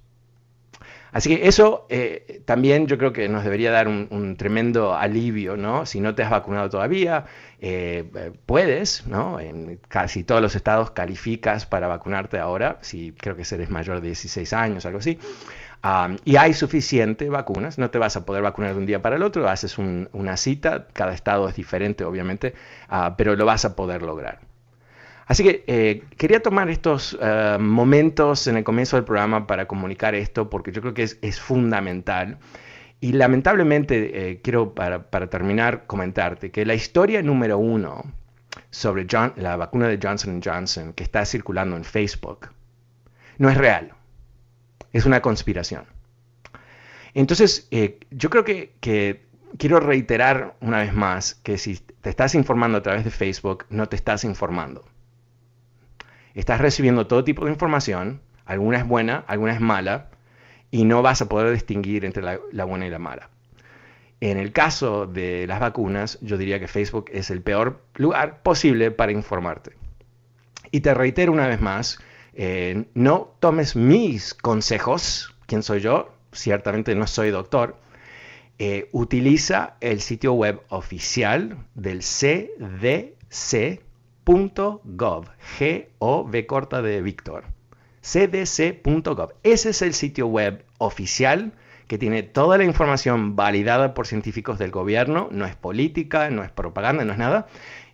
Así 1.11 1.35
que 1.35 1.47
eso 1.47 1.85
eh, 1.89 2.41
también 2.45 2.87
yo 2.87 2.97
creo 2.97 3.13
que 3.13 3.29
nos 3.29 3.43
debería 3.43 3.71
dar 3.71 3.87
un, 3.87 4.35
tremendo 4.37 4.95
alivio, 4.95 5.57
¿no? 5.57 5.85
Si 5.85 5.99
no 5.99 6.15
te 6.15 6.23
has 6.23 6.29
vacunado 6.29 6.69
todavía, 6.69 7.25
eh, 7.59 8.33
puedes, 8.45 9.07
¿no? 9.07 9.39
En 9.39 9.79
casi 9.87 10.23
todos 10.23 10.41
los 10.41 10.55
estados 10.55 10.91
calificas 10.91 11.65
para 11.65 11.87
vacunarte 11.87 12.39
ahora, 12.39 12.77
si 12.81 13.13
creo 13.13 13.35
que 13.35 13.43
eres 13.49 13.69
mayor 13.69 14.01
de 14.01 14.07
16 14.07 14.53
años, 14.53 14.85
algo 14.85 14.99
así 14.99 15.17
y 16.25 16.35
hay 16.35 16.53
suficiente 16.53 17.29
vacunas, 17.29 17.77
no 17.77 17.89
te 17.89 17.97
vas 17.97 18.15
a 18.17 18.25
poder 18.25 18.43
vacunar 18.43 18.73
de 18.73 18.79
un 18.79 18.85
día 18.85 19.01
para 19.01 19.15
el 19.15 19.23
otro, 19.23 19.47
haces 19.47 19.77
una 19.77 20.37
cita, 20.37 20.87
cada 20.93 21.13
estado 21.13 21.47
es 21.47 21.55
diferente 21.55 22.03
obviamente, 22.03 22.53
ah, 22.89 23.15
pero 23.17 23.35
lo 23.35 23.45
vas 23.45 23.65
a 23.65 23.75
poder 23.75 24.01
lograr. 24.01 24.39
Así 25.27 25.43
que 25.43 25.63
eh, 25.67 26.03
quería 26.17 26.41
tomar 26.41 26.69
estos 26.69 27.17
eh, 27.21 27.57
momentos 27.59 28.47
en 28.47 28.57
el 28.57 28.63
comienzo 28.63 28.95
del 28.95 29.05
programa 29.05 29.45
para 29.45 29.67
comunicar 29.67 30.15
esto 30.15 30.49
porque 30.49 30.71
yo 30.71 30.81
creo 30.81 30.93
que 30.93 31.03
es, 31.03 31.39
fundamental. 31.39 32.39
Y 32.99 33.13
lamentablemente 33.13 34.31
eh, 34.31 34.41
quiero 34.41 34.73
para, 34.73 35.09
terminar 35.29 35.85
comentarte 35.85 36.49
que 36.49 36.65
la 36.65 36.73
historia 36.73 37.21
número 37.21 37.57
uno 37.57 38.03
sobre 38.71 39.05
la 39.35 39.55
vacuna 39.55 39.87
de 39.87 39.99
Johnson 40.01 40.41
Johnson 40.43 40.93
que 40.93 41.03
está 41.03 41.23
circulando 41.25 41.77
en 41.77 41.83
Facebook 41.83 42.49
no 43.37 43.49
es 43.49 43.57
real 43.57 43.93
es 44.93 45.05
una 45.05 45.21
conspiración. 45.21 45.85
Entonces, 47.13 47.67
eh, 47.71 47.99
yo 48.11 48.29
creo 48.29 48.43
que, 48.43 49.25
quiero 49.57 49.79
reiterar 49.79 50.55
una 50.61 50.79
vez 50.79 50.93
más 50.93 51.35
que 51.35 51.57
si 51.57 51.77
te 51.77 52.09
estás 52.09 52.35
informando 52.35 52.77
a 52.77 52.83
través 52.83 53.03
de 53.03 53.11
Facebook, 53.11 53.65
no 53.69 53.87
te 53.87 53.95
estás 53.95 54.23
informando. 54.23 54.85
Estás 56.37 56.61
recibiendo 56.61 57.07
todo 57.07 57.23
tipo 57.23 57.45
de 57.45 57.51
información, 57.51 58.21
alguna 58.45 58.77
es 58.77 58.87
buena, 58.87 59.23
alguna 59.25 59.53
es 59.53 59.59
mala, 59.59 60.11
y 60.69 60.85
no 60.85 61.01
vas 61.01 61.19
a 61.23 61.27
poder 61.27 61.51
distinguir 61.51 62.05
entre 62.05 62.21
la, 62.21 62.63
buena 62.63 62.85
y 62.85 62.91
la 62.91 62.99
mala. 62.99 63.31
En 64.21 64.37
el 64.37 64.51
caso 64.51 65.07
de 65.07 65.47
las 65.47 65.59
vacunas, 65.59 66.19
yo 66.21 66.37
diría 66.37 66.59
que 66.59 66.67
Facebook 66.67 67.05
es 67.11 67.31
el 67.31 67.41
peor 67.41 67.81
lugar 67.95 68.43
posible 68.43 68.91
para 68.91 69.11
informarte. 69.11 69.71
Y 70.69 70.81
te 70.81 70.93
reitero 70.93 71.31
una 71.31 71.47
vez 71.47 71.59
más 71.59 71.97
eh, 72.35 72.85
no 72.93 73.33
tomes 73.39 73.75
mis 73.75 74.35
consejos, 74.35 75.33
¿quién 75.47 75.63
soy 75.63 75.79
yo? 75.79 76.13
Ciertamente 76.33 76.93
no 76.93 77.07
soy 77.07 77.31
doctor. 77.31 77.77
Eh, 78.59 78.89
utiliza 78.91 79.75
el 79.81 80.01
sitio 80.01 80.33
web 80.33 80.61
oficial 80.69 81.65
del 81.73 82.03
cdc.gov, 84.27 85.25
G-O-V 85.57 86.47
corta 86.47 86.81
de 86.81 87.01
Víctor, 87.01 87.45
cdc.gov. 88.01 89.29
Ese 89.43 89.69
es 89.69 89.81
el 89.81 89.93
sitio 89.93 90.27
web 90.27 90.65
oficial 90.79 91.53
que 91.87 91.97
tiene 91.97 92.23
toda 92.23 92.57
la 92.57 92.65
información 92.65 93.37
validada 93.37 93.93
por 93.93 94.05
científicos 94.05 94.59
del 94.59 94.71
gobierno, 94.71 95.29
no 95.31 95.45
es 95.45 95.55
política, 95.55 96.29
no 96.29 96.43
es 96.43 96.51
propaganda, 96.51 97.05
no 97.05 97.13
es 97.13 97.17
nada, 97.17 97.47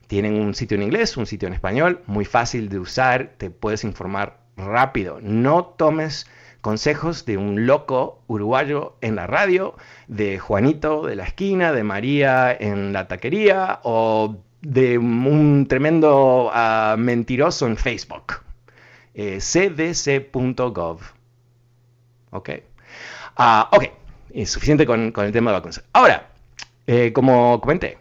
tienen 0.07 0.33
un 0.41 0.55
sitio 0.55 0.75
en 0.75 0.83
inglés, 0.83 1.17
un 1.17 1.27
sitio 1.27 1.47
en 1.47 1.53
español, 1.53 2.01
muy 2.07 2.25
fácil 2.25 2.67
de 2.67 2.79
usar, 2.79 3.33
te 3.37 3.51
puedes 3.51 3.83
informar 3.83 4.39
rápido. 4.57 5.19
No 5.21 5.65
tomes 5.65 6.27
consejos 6.61 7.25
de 7.25 7.37
un 7.37 7.67
loco 7.67 8.23
uruguayo 8.25 8.95
en 9.01 9.15
la 9.15 9.27
radio, 9.27 9.75
de 10.07 10.39
Juanito 10.39 11.05
de 11.05 11.15
la 11.15 11.25
esquina, 11.25 11.71
de 11.73 11.83
María 11.83 12.51
en 12.51 12.91
la 12.91 13.07
taquería 13.07 13.81
o 13.83 14.39
de 14.63 14.97
un 14.97 15.67
tremendo 15.67 16.49
ah, 16.53 16.95
mentiroso 16.97 17.67
en 17.67 17.77
Facebook. 17.77 18.41
Eh, 19.13 19.39
cdc.gov. 19.39 21.01
Ok. 22.31 22.49
Ah, 23.35 23.69
ok. 23.71 23.83
Suficiente 24.45 24.85
con, 24.85 25.13
el 25.15 25.31
tema 25.31 25.51
de 25.51 25.57
vacunas. 25.57 25.83
Ahora, 25.93 26.29
eh, 26.87 27.11
como 27.13 27.61
comenté, 27.61 27.99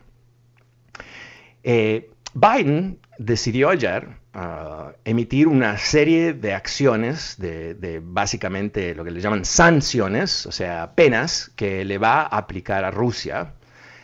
eh, 1.63 2.11
Biden 2.33 2.99
decidió 3.19 3.69
ayer 3.69 4.09
uh, 4.35 4.93
emitir 5.05 5.47
una 5.49 5.77
serie 5.77 6.33
de 6.33 6.55
acciones, 6.55 7.37
de, 7.39 8.01
básicamente 8.03 8.95
lo 8.95 9.05
que 9.05 9.11
le 9.11 9.21
llaman 9.21 9.45
sanciones, 9.45 10.47
o 10.47 10.53
sea, 10.53 10.95
penas 10.95 11.53
que 11.55 11.85
le 11.85 11.99
va 11.99 12.23
a 12.23 12.39
aplicar 12.39 12.85
a 12.85 12.91
Rusia 12.91 13.53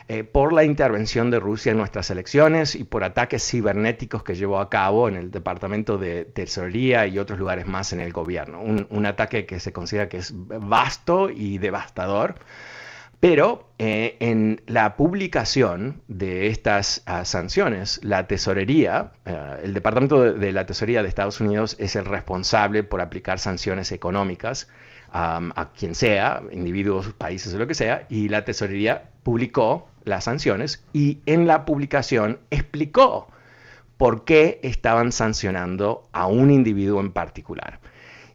eh, 0.09 0.25
por 0.25 0.53
la 0.53 0.65
intervención 0.65 1.31
de 1.31 1.39
Rusia 1.39 1.73
en 1.73 1.79
nuestras 1.79 2.11
elecciones 2.11 2.75
y 2.75 2.85
por 2.85 3.05
ataques 3.05 3.47
cibernéticos 3.47 4.23
que 4.23 4.35
llevó 4.35 4.59
a 4.59 4.71
cabo 4.71 5.09
en 5.09 5.17
el 5.17 5.31
Departamento 5.31 5.99
de 5.99 6.25
Tesorería 6.25 7.07
y 7.07 7.19
otros 7.19 7.39
lugares 7.39 7.67
más 7.67 7.93
en 7.93 8.01
el 8.01 8.13
gobierno. 8.13 8.61
un 8.61 9.07
ataque 9.07 9.45
que 9.45 9.61
se 9.61 9.73
considera 9.73 10.09
que 10.09 10.17
es 10.19 10.33
vasto 10.35 11.29
y 11.31 11.59
devastador 11.59 12.37
pero 13.21 13.69
eh, 13.79 14.17
en 14.21 14.63
la 14.67 14.97
publicación 14.97 16.03
de 16.07 16.47
estas 16.49 17.03
ah, 17.07 17.25
sanciones, 17.25 18.01
la 18.05 18.29
tesorería, 18.29 19.13
eh, 19.25 19.61
el 19.65 19.75
Departamento 19.75 20.33
de, 20.33 20.53
la 20.53 20.67
Tesorería 20.67 21.03
de 21.03 21.09
Estados 21.09 21.41
Unidos 21.41 21.77
es 21.81 21.97
el 21.97 22.05
responsable 22.05 22.85
por 22.85 23.01
aplicar 23.01 23.39
sanciones 23.39 23.93
económicas 23.93 24.69
a 25.11 25.71
quien 25.75 25.95
sea, 25.95 26.43
individuos, 26.53 27.15
países 27.15 27.55
o 27.55 27.59
lo 27.59 27.67
que 27.67 27.73
sea, 27.73 28.05
y 28.11 28.29
la 28.29 28.45
tesorería 28.45 29.05
publicó 29.23 29.89
las 30.05 30.25
sanciones 30.25 30.85
y 30.93 31.21
en 31.25 31.47
la 31.47 31.65
publicación 31.65 32.41
explicó 32.51 33.29
por 33.97 34.27
qué 34.27 34.61
estaban 34.63 35.11
sancionando 35.11 36.09
a 36.13 36.27
un 36.27 36.51
individuo 36.51 37.01
en 37.01 37.13
particular. 37.13 37.81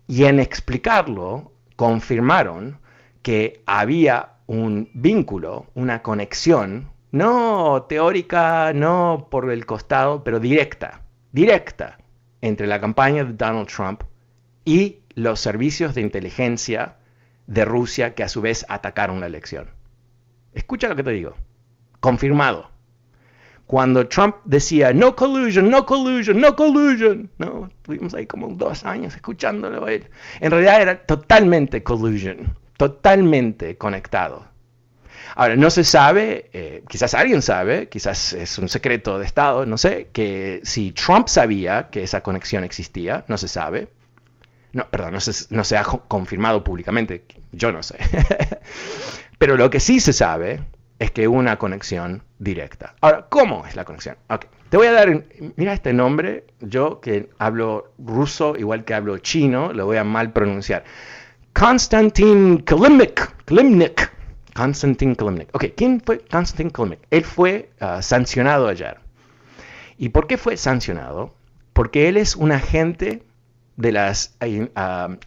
Y 0.07 0.25
en 0.25 0.39
explicarlo, 0.39 1.51
confirmaron 1.75 2.79
que 3.21 3.61
había 3.65 4.32
un 4.47 4.89
vínculo, 4.93 5.67
una 5.73 6.01
conexión, 6.01 6.91
no 7.11 7.85
teórica, 7.87 8.73
no 8.73 9.27
por 9.29 9.51
el 9.51 9.65
costado, 9.65 10.23
pero 10.23 10.39
directa, 10.39 11.01
directa, 11.31 11.97
entre 12.41 12.67
la 12.67 12.81
campaña 12.81 13.23
de 13.23 13.33
Donald 13.33 13.67
Trump 13.67 14.03
y 14.65 14.99
los 15.15 15.39
servicios 15.39 15.95
de 15.95 16.01
inteligencia 16.01 16.97
de 17.47 17.65
Rusia 17.65 18.15
que 18.15 18.23
a 18.23 18.29
su 18.29 18.41
vez 18.41 18.65
atacaron 18.67 19.19
la 19.19 19.27
elección. 19.27 19.69
Escucha 20.53 20.87
lo 20.87 20.95
que 20.95 21.03
te 21.03 21.11
digo. 21.11 21.35
Confirmado. 21.99 22.69
Cuando 23.65 24.07
Trump 24.07 24.35
decía 24.43 24.91
no 24.91 25.15
collusion, 25.15 25.69
no 25.69 25.85
collusion, 25.85 26.39
no 26.39 26.55
collusion, 26.55 27.31
no, 27.37 27.67
estuvimos 27.67 28.13
ahí 28.13 28.27
como 28.27 28.49
dos 28.49 28.83
años 28.83 29.15
escuchándolo 29.15 29.87
él. 29.87 30.09
En 30.41 30.51
realidad 30.51 30.81
era 30.81 31.05
totalmente 31.05 31.81
collusion 31.81 32.57
totalmente 32.77 33.77
conectado. 33.77 34.45
Ahora, 35.35 35.55
no 35.55 35.69
se 35.69 35.83
sabe, 35.83 36.49
eh, 36.53 36.83
quizás 36.87 37.13
alguien 37.13 37.41
sabe, 37.41 37.89
quizás 37.89 38.33
es 38.33 38.57
un 38.57 38.69
secreto 38.69 39.17
de 39.17 39.25
Estado, 39.25 39.65
no 39.65 39.77
sé, 39.77 40.09
que 40.13 40.61
si 40.63 40.91
Trump 40.91 41.27
sabía 41.27 41.89
que 41.89 42.03
esa 42.03 42.21
conexión 42.21 42.63
existía, 42.63 43.25
no 43.27 43.37
se 43.37 43.47
sabe. 43.47 43.87
No, 44.73 44.89
perdón, 44.89 45.13
no 45.13 45.19
se, 45.19 45.53
no 45.53 45.63
se 45.63 45.77
ha 45.77 45.83
confirmado 45.83 46.63
públicamente, 46.63 47.25
yo 47.51 47.71
no 47.71 47.83
sé. 47.83 47.97
Pero 49.37 49.57
lo 49.57 49.69
que 49.69 49.79
sí 49.79 49.99
se 49.99 50.13
sabe 50.13 50.61
es 50.99 51.11
que 51.11 51.27
una 51.27 51.57
conexión 51.57 52.23
directa. 52.39 52.95
Ahora, 53.01 53.25
¿cómo 53.29 53.65
es 53.65 53.75
la 53.75 53.85
conexión? 53.85 54.17
Te 54.69 54.77
voy 54.77 54.87
a 54.87 54.91
dar, 54.91 55.25
mira 55.55 55.73
este 55.73 55.93
nombre, 55.93 56.45
yo 56.59 56.99
que 57.01 57.29
hablo 57.37 57.93
ruso 57.99 58.55
igual 58.57 58.85
que 58.85 58.93
hablo 58.93 59.17
chino, 59.17 59.73
lo 59.73 59.85
voy 59.85 59.97
a 59.97 60.03
mal 60.03 60.31
pronunciar. 60.31 60.83
Konstantin 61.53 62.63
Kalimnik. 62.63 63.45
Kalimnik. 63.45 64.11
Konstantin 64.55 65.15
Kalimnik. 65.15 65.49
Ok, 65.53 65.65
¿quién 65.77 66.01
fue 66.01 66.19
Konstantin 66.19 66.71
Kalimnik? 66.71 66.99
Él 67.11 67.23
fue 67.23 67.69
uh, 67.79 68.01
sancionado 68.01 68.67
ayer. 68.67 68.99
¿Y 69.97 70.09
por 70.09 70.25
qué 70.25 70.37
fue 70.37 70.57
sancionado? 70.57 71.35
Porque 71.73 72.09
él 72.09 72.17
es 72.17 72.35
un 72.35 72.51
agente 72.51 73.23
de 73.77 73.91
las 73.91 74.35
uh, 74.41 74.65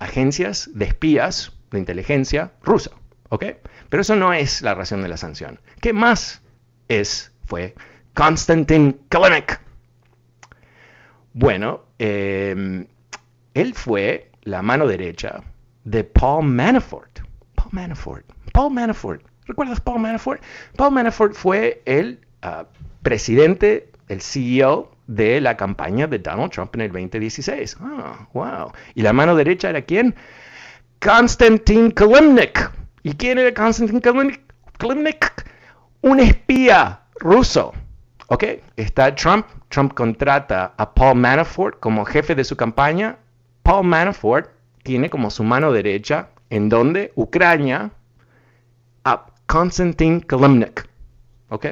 agencias 0.00 0.68
de 0.75 0.87
espías 0.87 1.52
de 1.71 1.78
inteligencia 1.78 2.52
rusa. 2.62 2.90
¿Ok? 3.28 3.45
Pero 3.88 4.00
eso 4.00 4.16
no 4.16 4.33
es 4.33 4.62
la 4.62 4.75
razón 4.75 5.02
de 5.02 5.09
la 5.09 5.16
sanción. 5.16 5.61
¿Qué 5.80 5.92
más 5.92 6.42
es? 6.88 7.33
Fue 7.45 7.76
Konstantin 8.14 9.00
Kalimnik. 9.09 9.61
Bueno, 11.33 11.85
eh, 12.00 12.87
él 13.54 13.75
fue 13.75 14.33
la 14.42 14.62
mano 14.62 14.87
derecha 14.88 15.45
de 15.87 16.02
Paul 16.05 16.45
Manafort. 16.45 17.21
Paul 17.55 17.71
Manafort. 17.73 18.25
Paul 18.52 18.73
Manafort. 18.73 19.23
¿Recuerdas 19.47 19.81
Paul 19.81 20.00
Manafort? 20.00 20.43
Paul 20.76 20.93
Manafort 20.93 21.33
fue 21.33 21.81
el 21.87 22.21
ah, 22.43 22.66
presidente, 23.02 23.90
el 24.09 24.21
CEO 24.21 24.90
de 25.07 25.40
la 25.40 25.57
campaña 25.57 26.09
de 26.09 26.19
Donald 26.19 26.50
Trump 26.50 26.75
en 26.75 26.83
el 26.83 26.88
2016. 26.93 27.76
Ah, 27.81 28.26
wow. 28.33 28.73
¿Y 28.95 29.02
la 29.02 29.12
mano 29.12 29.37
derecha 29.37 29.71
era 29.71 29.83
quién? 29.83 30.14
Konstantin 31.00 31.93
Kalimnik. 31.93 32.73
¿Y 33.05 33.14
quién 33.14 33.38
era 33.38 33.55
Konstantin 33.55 34.00
Kilimnik? 34.00 35.45
Un 36.00 36.19
espía 36.19 37.00
ruso. 37.21 37.73
¿Ok? 38.26 38.45
Está 38.76 39.14
Trump. 39.14 39.47
Trump 39.69 39.95
contrata 39.95 40.75
a 40.76 40.95
Paul 40.95 41.19
Manafort 41.19 41.78
como 41.78 42.05
jefe 42.05 42.35
de 42.35 42.43
su 42.43 42.57
campaña. 42.57 43.19
Paul 43.62 43.87
Manafort 43.87 44.55
tiene 44.87 45.11
como 45.11 45.31
su 45.31 45.43
mano 45.43 45.73
derecha, 45.73 46.28
¿en 46.49 46.69
donde 46.69 47.11
Ucrania, 47.16 47.90
a 49.05 49.26
Konstantin 49.47 50.21
Kilimnik. 50.21 50.88
¿Ok? 51.49 51.66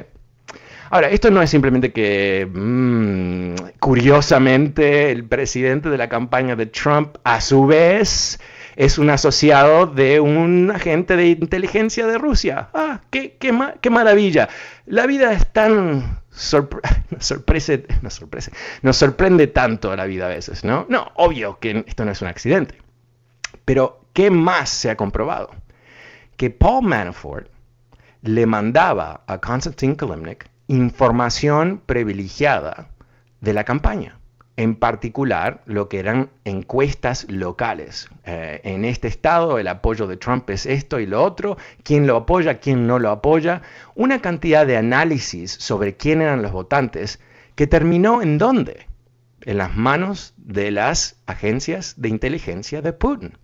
Ahora, 0.89 1.09
esto 1.09 1.31
no 1.31 1.41
es 1.41 1.49
simplemente 1.49 1.93
que, 1.93 2.45
mmm, 2.51 3.55
curiosamente, 3.79 5.11
el 5.11 5.23
presidente 5.23 5.89
de 5.89 5.97
la 5.97 6.09
campaña 6.09 6.57
de 6.57 6.65
Trump, 6.65 7.15
a 7.23 7.39
su 7.39 7.65
vez, 7.65 8.37
es 8.75 8.97
un 8.97 9.09
asociado 9.09 9.87
de 9.87 10.19
un 10.19 10.71
agente 10.75 11.15
de 11.15 11.27
inteligencia 11.27 12.05
de 12.07 12.17
Rusia. 12.17 12.67
Ah, 12.73 12.99
qué, 13.09 13.37
qué, 13.39 13.57
qué 13.79 13.89
maravilla. 13.89 14.49
La 14.85 15.07
vida 15.07 15.31
es 15.31 15.47
tan 15.53 16.19
sorpresa, 16.31 16.99
nos 18.01 18.13
sorprende, 18.13 18.51
nos 18.81 18.97
sorprende 18.97 19.47
tanto 19.47 19.95
la 19.95 20.05
vida 20.05 20.25
a 20.25 20.29
veces, 20.29 20.65
¿no? 20.65 20.85
No, 20.89 21.13
obvio 21.15 21.59
que 21.59 21.85
esto 21.87 22.03
no 22.03 22.11
es 22.11 22.21
un 22.21 22.27
accidente. 22.27 22.84
Pero, 23.65 24.01
¿qué 24.13 24.29
más 24.29 24.69
se 24.69 24.89
ha 24.89 24.95
comprobado? 24.95 25.49
Que 26.37 26.51
Paul 26.51 26.85
Manafort 26.85 27.49
le 28.21 28.45
mandaba 28.45 29.23
a 29.27 29.39
Konstantin 29.39 29.95
Kilimnik 29.95 30.49
información 30.67 31.81
privilegiada 31.85 32.89
de 33.41 33.53
la 33.53 33.63
campaña, 33.63 34.19
en 34.57 34.75
particular 34.75 35.61
lo 35.65 35.89
que 35.89 35.99
eran 35.99 36.29
encuestas 36.43 37.25
locales. 37.29 38.09
Eh, 38.23 38.61
en 38.63 38.85
este 38.85 39.07
estado 39.07 39.59
el 39.59 39.67
apoyo 39.67 40.07
de 40.07 40.17
Trump 40.17 40.49
es 40.49 40.65
esto 40.65 40.99
y 40.99 41.05
lo 41.05 41.23
otro, 41.23 41.57
quién 41.83 42.07
lo 42.07 42.15
apoya, 42.17 42.59
quién 42.59 42.87
no 42.87 42.99
lo 42.99 43.11
apoya, 43.11 43.61
una 43.95 44.21
cantidad 44.21 44.65
de 44.65 44.77
análisis 44.77 45.51
sobre 45.51 45.95
quién 45.95 46.21
eran 46.21 46.41
los 46.41 46.51
votantes 46.51 47.19
que 47.55 47.67
terminó 47.67 48.21
en 48.21 48.37
dónde? 48.37 48.87
En 49.41 49.57
las 49.57 49.75
manos 49.75 50.33
de 50.37 50.71
las 50.71 51.17
agencias 51.27 51.93
de 51.97 52.09
inteligencia 52.09 52.81
de 52.81 52.93
Putin, 52.93 53.37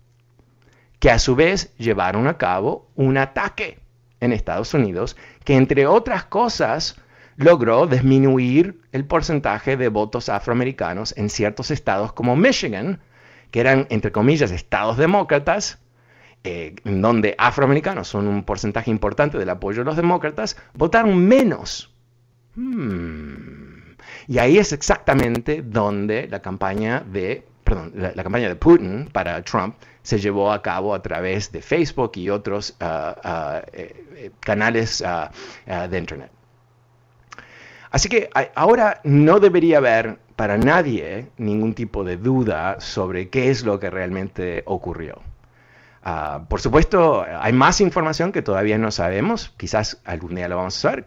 que 1.01 1.10
a 1.10 1.17
su 1.17 1.36
vez 1.36 1.74
llevaron 1.77 2.27
a 2.27 2.38
cabo 2.38 2.88
un 2.96 3.17
ataque 3.17 3.79
en 4.20 4.31
Estados 4.31 4.75
Unidos 4.75 5.17
que 5.43 5.55
entre 5.55 5.88
otras 5.88 6.25
cosas 6.25 6.96
logró 7.38 7.88
disminuir 7.88 8.79
el 8.91 9.05
porcentaje 9.05 9.77
de 9.77 9.89
votos 9.89 10.29
afroamericanos 10.29 11.17
en 11.17 11.31
ciertos 11.31 11.72
estados 11.72 12.13
como 12.13 12.36
Michigan, 12.36 13.00
que 13.50 13.62
eran, 13.62 13.88
entre 13.89 14.12
comillas, 14.12 14.51
estados 14.51 14.96
demócratas, 14.98 15.79
eh, 16.43 16.75
donde 16.84 17.34
afroamericanos 17.39 18.08
son 18.08 18.27
un 18.27 18.43
porcentaje 18.43 18.91
importante 18.91 19.39
del 19.39 19.50
apoyo 19.50 19.79
de 19.79 19.86
los 19.86 19.96
demócratas, 19.96 20.55
votaron 20.75 21.17
menos. 21.27 21.91
Hmm. 22.53 23.96
Y 24.27 24.38
ahí 24.38 24.60
es 24.60 24.72
exactamente 24.72 25.63
donde 25.63 26.27
la 26.27 26.43
campaña 26.43 27.00
de, 27.00 27.43
perdón, 27.63 27.91
la, 27.96 28.24
campaña 28.24 28.50
de 28.50 28.55
Putin 28.55 29.10
para 29.12 29.41
Trump 29.41 29.75
se 30.03 30.20
llevó 30.20 30.51
a 30.51 30.62
cabo 30.62 30.93
a 30.93 31.01
través 31.01 31.51
de 31.51 31.62
Facebook 31.62 32.12
y 32.15 32.29
otros 32.29 32.75
ah, 32.79 33.15
ah, 33.24 33.62
eh, 33.74 34.05
eh, 34.15 34.31
canales 34.39 35.03
ah, 35.05 35.31
de 35.65 35.98
Internet. 35.98 36.31
Así 37.91 38.08
que 38.08 38.29
ahora 38.55 39.01
no 39.03 39.39
debería 39.39 39.79
haber 39.79 40.17
para 40.38 40.58
nadie 40.58 41.27
ningún 41.38 41.74
tipo 41.74 42.03
de 42.03 42.15
duda 42.17 42.79
sobre 42.79 43.29
qué 43.29 43.50
es 43.50 43.63
lo 43.63 43.79
que 43.79 43.89
realmente 43.89 44.63
ocurrió. 44.65 45.22
Por 46.48 46.62
supuesto, 46.62 47.24
hay 47.24 47.51
más 47.51 47.81
información 47.81 48.31
que 48.31 48.41
todavía 48.41 48.77
no 48.77 48.91
sabemos, 48.91 49.53
quizás 49.58 50.01
algún 50.05 50.36
día 50.36 50.48
lo 50.48 50.55
vamos 50.55 50.77
a 50.77 50.79
saber, 50.79 51.05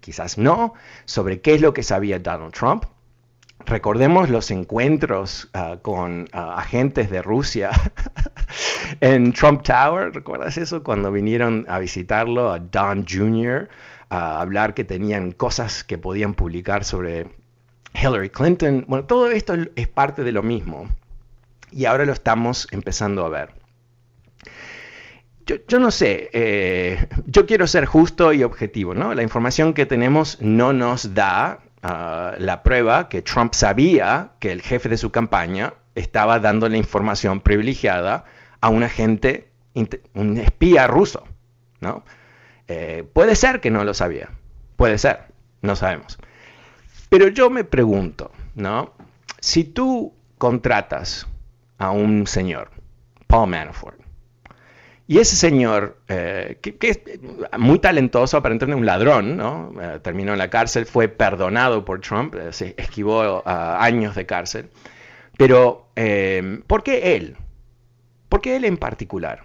quizás 0.00 0.38
no, 0.38 0.74
sobre 1.04 1.40
qué 1.40 1.54
es 1.54 1.60
lo 1.60 1.74
que 1.74 1.82
sabía 1.82 2.20
Donald 2.20 2.54
Trump. 2.54 2.84
Recordemos 3.66 4.28
los 4.28 4.50
encuentros 4.50 5.48
ah, 5.54 5.76
con 5.82 6.28
ah, 6.32 6.56
agentes 6.58 7.10
de 7.10 7.22
Rusia 7.22 7.70
en 9.00 9.32
Trump 9.32 9.62
Tower, 9.62 10.12
¿recuerdas 10.12 10.56
eso? 10.56 10.82
Cuando 10.82 11.12
vinieron 11.12 11.64
a 11.68 11.78
visitarlo 11.78 12.52
a 12.52 12.58
Don 12.58 13.06
Jr., 13.06 13.68
a 14.08 14.40
hablar 14.40 14.74
que 14.74 14.84
tenían 14.84 15.32
cosas 15.32 15.84
que 15.84 15.96
podían 15.96 16.34
publicar 16.34 16.84
sobre 16.84 17.28
Hillary 17.94 18.30
Clinton. 18.30 18.84
Bueno, 18.86 19.06
todo 19.06 19.30
esto 19.30 19.54
es 19.74 19.88
parte 19.88 20.22
de 20.22 20.32
lo 20.32 20.42
mismo 20.42 20.88
y 21.70 21.86
ahora 21.86 22.04
lo 22.04 22.12
estamos 22.12 22.68
empezando 22.72 23.24
a 23.24 23.30
ver. 23.30 23.50
Yo, 25.68 25.80
no 25.80 25.90
sé, 25.90 26.30
eh, 26.32 27.08
yo 27.26 27.46
quiero 27.46 27.66
ser 27.66 27.84
justo 27.84 28.32
y 28.32 28.42
objetivo, 28.42 28.94
¿no? 28.94 29.12
La 29.12 29.22
información 29.22 29.74
que 29.74 29.86
tenemos 29.86 30.40
no 30.40 30.72
nos 30.72 31.14
da 31.14 31.60
la 31.82 32.62
prueba 32.62 33.08
que 33.08 33.22
Trump 33.22 33.54
sabía 33.54 34.32
que 34.38 34.52
el 34.52 34.62
jefe 34.62 34.88
de 34.88 34.96
su 34.96 35.10
campaña 35.10 35.74
estaba 35.94 36.38
dando 36.38 36.68
la 36.68 36.76
información 36.76 37.40
privilegiada 37.40 38.24
a 38.60 38.68
un 38.68 38.84
agente, 38.84 39.50
un 40.14 40.38
espía 40.38 40.86
ruso, 40.86 41.24
¿no? 41.80 42.04
Eh, 42.68 43.04
puede 43.12 43.34
ser 43.34 43.60
que 43.60 43.70
no 43.70 43.84
lo 43.84 43.94
sabía, 43.94 44.30
puede 44.76 44.96
ser, 44.98 45.26
no 45.60 45.74
sabemos. 45.74 46.18
Pero 47.08 47.28
yo 47.28 47.50
me 47.50 47.64
pregunto, 47.64 48.30
¿no? 48.54 48.94
Si 49.40 49.64
tú 49.64 50.14
contratas 50.38 51.26
a 51.78 51.90
un 51.90 52.26
señor, 52.26 52.70
Paul 53.26 53.50
Manafort, 53.50 54.01
y 55.12 55.18
ese 55.18 55.36
señor, 55.36 55.98
eh, 56.08 56.56
que, 56.62 56.88
es 56.88 57.00
muy 57.58 57.80
talentoso, 57.80 58.38
aparentemente 58.38 58.80
un 58.80 58.86
ladrón, 58.86 59.36
¿no? 59.36 59.70
Eh, 59.78 60.00
terminó 60.00 60.32
en 60.32 60.38
la 60.38 60.48
cárcel, 60.48 60.86
fue 60.86 61.08
perdonado 61.08 61.84
por 61.84 62.00
Trump, 62.00 62.34
se 62.50 62.74
esquivó 62.78 63.42
años 63.46 64.14
de 64.14 64.24
cárcel. 64.24 64.70
Pero, 65.36 65.90
¿por 66.66 66.82
qué 66.82 67.14
él? 67.14 67.36
¿Por 68.30 68.40
qué 68.40 68.56
él 68.56 68.64
en 68.64 68.78
particular? 68.78 69.44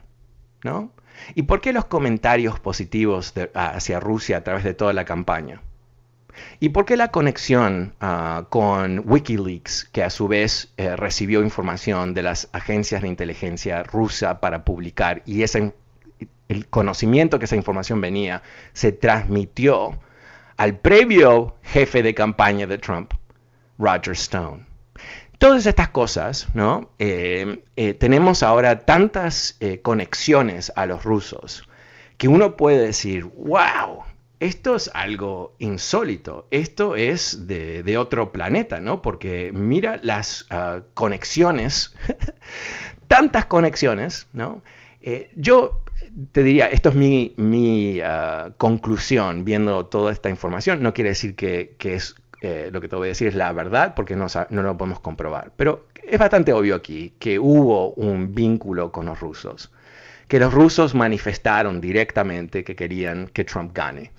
¿Y 1.35 1.41
por 1.43 1.59
qué 1.59 1.73
los 1.73 1.83
comentarios 1.83 2.61
positivos 2.61 3.33
hacia 3.53 3.99
Rusia 3.99 4.37
a 4.37 4.43
través 4.45 4.63
de 4.63 4.73
toda 4.73 4.93
la 4.93 5.03
campaña? 5.03 5.61
¿Y 6.59 6.69
por 6.69 6.85
qué 6.85 6.97
la 6.97 7.09
conexión 7.09 7.93
ah, 7.99 8.45
con 8.49 9.03
Wikileaks, 9.05 9.85
que 9.85 10.03
a 10.03 10.09
su 10.09 10.27
vez 10.27 10.73
eh, 10.77 10.95
recibió 10.95 11.41
información 11.43 12.13
de 12.13 12.23
las 12.23 12.49
agencias 12.51 13.01
de 13.01 13.07
inteligencia 13.07 13.83
rusa 13.83 14.39
para 14.39 14.63
publicar 14.63 15.21
y 15.25 15.43
ese, 15.43 15.73
el 16.47 16.67
conocimiento 16.67 17.39
que 17.39 17.45
esa 17.45 17.55
información 17.55 18.01
venía 18.01 18.41
se 18.73 18.91
transmitió 18.91 19.99
al 20.57 20.77
previo 20.79 21.55
jefe 21.61 22.01
de 22.01 22.15
campaña 22.15 22.65
de 22.65 22.77
Trump, 22.77 23.13
Roger 23.77 24.13
Stone? 24.13 24.65
Todas 25.37 25.67
estas 25.67 25.89
cosas, 25.89 26.47
¿no? 26.55 26.89
Eh, 26.97 27.61
eh, 27.75 27.93
tenemos 27.93 28.41
ahora 28.41 28.79
tantas 28.79 29.59
conexiones 29.83 30.73
a 30.75 30.87
los 30.87 31.03
rusos 31.03 31.67
que 32.17 32.27
uno 32.27 32.57
puede 32.57 32.79
decir, 32.79 33.25
wow, 33.25 34.03
esto 34.39 34.75
es 34.75 34.91
algo 34.93 35.55
insólito, 35.59 36.47
esto 36.51 36.95
es 36.95 37.47
de, 37.47 37.97
otro 37.97 38.31
planeta, 38.31 38.79
¿no? 38.79 39.01
Porque 39.01 39.51
mira 39.53 39.99
las 40.03 40.45
ah, 40.49 40.81
conexiones, 40.93 41.95
tantas 43.07 43.45
conexiones, 43.45 44.27
¿no? 44.33 44.61
yo 45.37 45.83
te 46.33 46.43
diría, 46.43 46.67
esto 46.67 46.89
es 46.89 46.95
mi, 46.95 48.01
ah, 48.03 48.51
conclusión 48.57 49.45
viendo 49.45 49.85
toda 49.85 50.11
esta 50.11 50.29
información, 50.29 50.83
no 50.83 50.93
quiere 50.93 51.11
decir 51.11 51.35
que, 51.35 51.75
que 51.77 51.95
es 51.95 52.15
eh, 52.41 52.69
lo 52.71 52.81
que 52.81 52.87
te 52.87 52.95
voy 52.95 53.07
a 53.07 53.09
decir 53.09 53.27
es 53.27 53.35
la 53.35 53.51
verdad 53.53 53.95
porque 53.95 54.15
no, 54.15 54.27
no 54.49 54.61
lo 54.61 54.77
podemos 54.77 54.99
comprobar. 54.99 55.53
Pero 55.55 55.87
es 56.03 56.19
bastante 56.19 56.53
obvio 56.53 56.75
aquí 56.75 57.13
que 57.19 57.39
hubo 57.39 57.93
un 57.93 58.35
vínculo 58.35 58.91
con 58.91 59.05
los 59.07 59.19
rusos, 59.19 59.71
que 60.27 60.39
los 60.39 60.53
rusos 60.53 60.93
manifestaron 60.93 61.81
directamente 61.81 62.63
que 62.63 62.75
querían 62.75 63.27
que 63.27 63.43
Trump 63.43 63.71
gane 63.73 64.11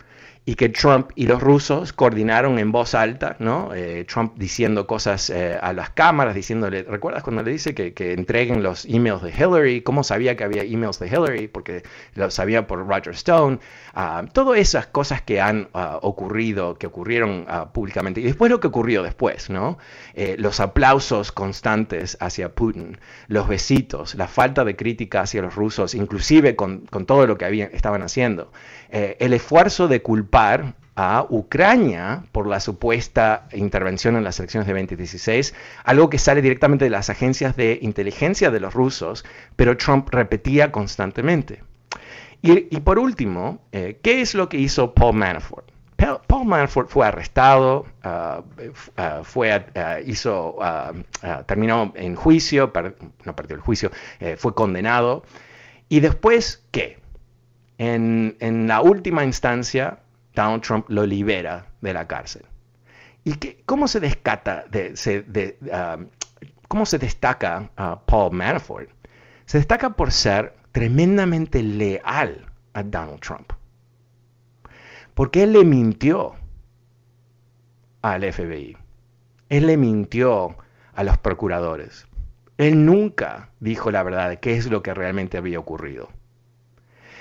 y 0.49 0.55
que 0.55 0.71
Trump 0.71 1.11
y 1.15 1.27
los 1.27 1.43
rusos 1.43 1.93
coordinaron 1.93 2.59
en 2.59 2.73
voz 2.73 2.95
alta, 2.95 3.37
¿no? 3.39 3.75
Eh, 3.75 4.07
Trump 4.09 4.33
diciendo 4.39 4.87
cosas 4.87 5.29
eh, 5.29 5.59
a 5.61 5.75
las 5.75 5.91
cámaras, 5.91 6.35
diciéndole, 6.35 6.85
¿recuerdas 6.85 7.23
cuando 7.23 7.43
le 7.43 7.51
dice 7.51 7.75
que, 7.75 8.13
entreguen 8.15 8.63
los 8.63 8.87
emails 8.87 9.21
de 9.21 9.31
Hillary? 9.31 9.83
¿Cómo 9.83 10.03
sabía 10.03 10.39
que 10.39 10.45
había 10.45 10.63
emails 10.63 10.99
de 11.01 11.09
Hillary? 11.09 11.49
Porque 11.49 11.83
lo 12.15 12.31
sabía 12.31 12.67
por 12.67 12.79
Roger 12.87 13.13
Stone. 13.13 13.59
Ah, 13.93 14.25
todas 14.33 14.59
esas 14.59 14.87
cosas 14.87 15.21
que 15.21 15.39
han 15.39 15.69
ah, 15.75 15.99
ocurrido, 16.01 16.79
que 16.79 16.87
ocurrieron 16.87 17.45
ah, 17.47 17.71
públicamente. 17.71 18.23
Y 18.23 18.25
después 18.25 18.51
lo 18.51 18.59
que 18.59 18.69
ocurrió 18.69 19.03
después, 19.03 19.51
¿no? 19.51 19.77
Eh, 20.15 20.37
los 20.39 20.61
aplausos 20.61 21.31
constantes 21.31 22.17
hacia 22.21 22.55
Putin, 22.55 22.97
los 23.27 23.49
besitos, 23.49 24.15
la 24.15 24.29
falta 24.29 24.65
de 24.65 24.77
crítica 24.77 25.21
hacia 25.21 25.43
los 25.43 25.55
rusos, 25.55 25.95
inclusive 25.95 26.57
con, 26.57 26.87
con 26.87 27.05
todo 27.05 27.27
lo 27.27 27.37
que 27.37 27.45
habían, 27.45 27.69
estaban 27.75 28.01
haciendo. 28.01 28.51
El 28.91 29.33
esfuerzo 29.33 29.89
de 29.89 30.03
culpar 30.03 30.75
a 30.97 31.25
Ucrania 31.29 32.25
por 32.33 32.49
la 32.49 32.59
supuesta 32.59 33.47
intervención 33.53 34.17
en 34.17 34.25
las 34.25 34.39
elecciones 34.41 34.67
de 34.67 34.73
2016, 34.73 35.55
algo 35.85 36.11
que 36.11 36.19
sale 36.19 36.43
directamente 36.43 36.87
de 36.87 36.91
las 36.91 37.09
agencias 37.09 37.55
de 37.57 37.79
inteligencia 37.83 38.51
de 38.51 38.61
los 38.61 38.75
rusos, 38.75 39.25
pero 39.55 39.77
Trump 39.77 40.09
repetía 40.11 40.73
constantemente. 40.73 41.63
Y, 42.43 42.81
por 42.81 42.99
último, 42.99 43.61
eh, 43.73 43.99
¿qué 44.03 44.21
es 44.21 44.35
lo 44.35 44.49
que 44.49 44.59
hizo 44.59 44.95
Paul 44.95 45.17
Manafort? 45.17 45.71
Paul 46.29 46.47
Manafort 46.47 46.89
fue 46.89 47.07
arrestado, 47.07 47.87
uh, 48.05 48.41
uh, 48.41 49.25
fue, 49.25 49.57
uh, 49.57 50.09
hizo, 50.09 50.57
terminó 51.47 51.93
en 51.97 52.15
juicio, 52.15 52.73
no 53.25 53.35
perdió 53.35 53.57
el 53.57 53.63
juicio, 53.63 53.91
eh, 54.21 54.37
fue 54.37 54.55
condenado. 54.55 55.25
¿Y 55.89 55.99
después 55.99 56.65
qué? 56.71 56.99
En, 57.79 58.67
la 58.67 58.81
última 58.81 59.25
instancia, 59.25 60.01
Donald 60.35 60.63
Trump 60.63 60.87
lo 60.89 61.07
libera 61.07 61.67
de 61.81 61.95
la 61.95 62.07
cárcel. 62.07 62.45
¿Y 63.25 63.35
cómo 63.65 63.87
se 63.89 64.01
descata, 64.01 64.65
se 64.95 65.23
destaca 66.99 67.71
Paul 68.07 68.33
Manafort? 68.33 68.91
Se 69.47 69.59
destaca 69.59 69.91
por 69.91 70.13
ser 70.13 70.55
tremendamente 70.73 71.63
leal 71.63 72.47
a 72.75 72.83
Donald 72.83 73.21
Trump. 73.21 73.53
Porque 75.15 75.45
él 75.45 75.53
le 75.53 75.65
mintió 75.65 76.35
al 78.03 78.31
FBI. 78.33 78.77
Él 79.49 79.67
le 79.67 79.77
mintió 79.77 80.57
a 80.95 81.05
los 81.05 81.19
procuradores. 81.19 82.07
Él 82.57 82.85
nunca 82.85 83.51
dijo 83.61 83.91
la 83.91 84.03
verdad 84.03 84.29
de 84.29 84.39
qué 84.39 84.57
es 84.57 84.69
lo 84.71 84.83
que 84.83 84.95
realmente 84.95 85.39
había 85.39 85.59
ocurrido. 85.59 86.09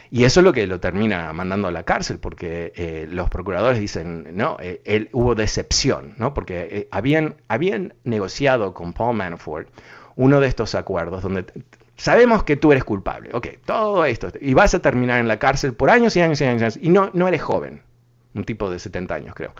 Y 0.09 0.23
eso 0.23 0.39
es 0.39 0.43
lo 0.43 0.53
que 0.53 0.67
lo 0.67 0.79
termina 0.79 1.31
mandando 1.33 1.67
a 1.67 1.71
la 1.71 1.83
cárcel, 1.83 2.19
porque 2.19 2.71
eh, 2.75 3.07
los 3.09 3.29
procuradores 3.29 3.79
dicen, 3.79 4.27
no, 4.33 4.57
eh, 4.59 4.81
él, 4.85 5.09
hubo 5.11 5.35
decepción, 5.35 6.13
¿no? 6.17 6.33
porque 6.33 6.67
eh, 6.71 6.87
habían, 6.91 7.35
habían 7.47 7.93
negociado 8.03 8.73
con 8.73 8.93
Paul 8.93 9.17
Manafort 9.17 9.67
uno 10.15 10.39
de 10.39 10.47
estos 10.47 10.75
acuerdos 10.75 11.21
donde 11.21 11.45
sabemos 11.95 12.43
que 12.43 12.55
tú 12.55 12.71
eres 12.71 12.83
culpable, 12.83 13.29
ok, 13.33 13.47
todo 13.65 14.05
esto, 14.05 14.31
y 14.39 14.53
vas 14.53 14.73
a 14.73 14.79
terminar 14.79 15.19
en 15.19 15.27
la 15.27 15.39
cárcel 15.39 15.73
por 15.73 15.89
años 15.89 16.15
y 16.15 16.21
años 16.21 16.39
y 16.41 16.45
años, 16.45 16.79
y 16.81 16.89
no, 16.89 17.11
no 17.13 17.27
eres 17.27 17.41
joven, 17.41 17.81
un 18.33 18.43
tipo 18.43 18.69
de 18.69 18.79
70 18.79 19.13
años 19.13 19.35
creo. 19.35 19.53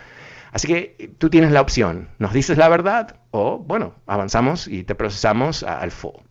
Así 0.52 0.68
que 0.68 1.12
tú 1.18 1.30
tienes 1.30 1.52
la 1.52 1.62
opción, 1.62 2.10
nos 2.20 2.34
dices 2.34 2.58
la 2.58 2.70
verdad 2.70 3.18
o, 3.32 3.60
bueno, 3.60 3.96
avanzamos 4.08 4.68
y 4.68 4.84
te 4.84 4.96
procesamos 4.96 5.62
al 5.64 5.92
full. 5.92 6.22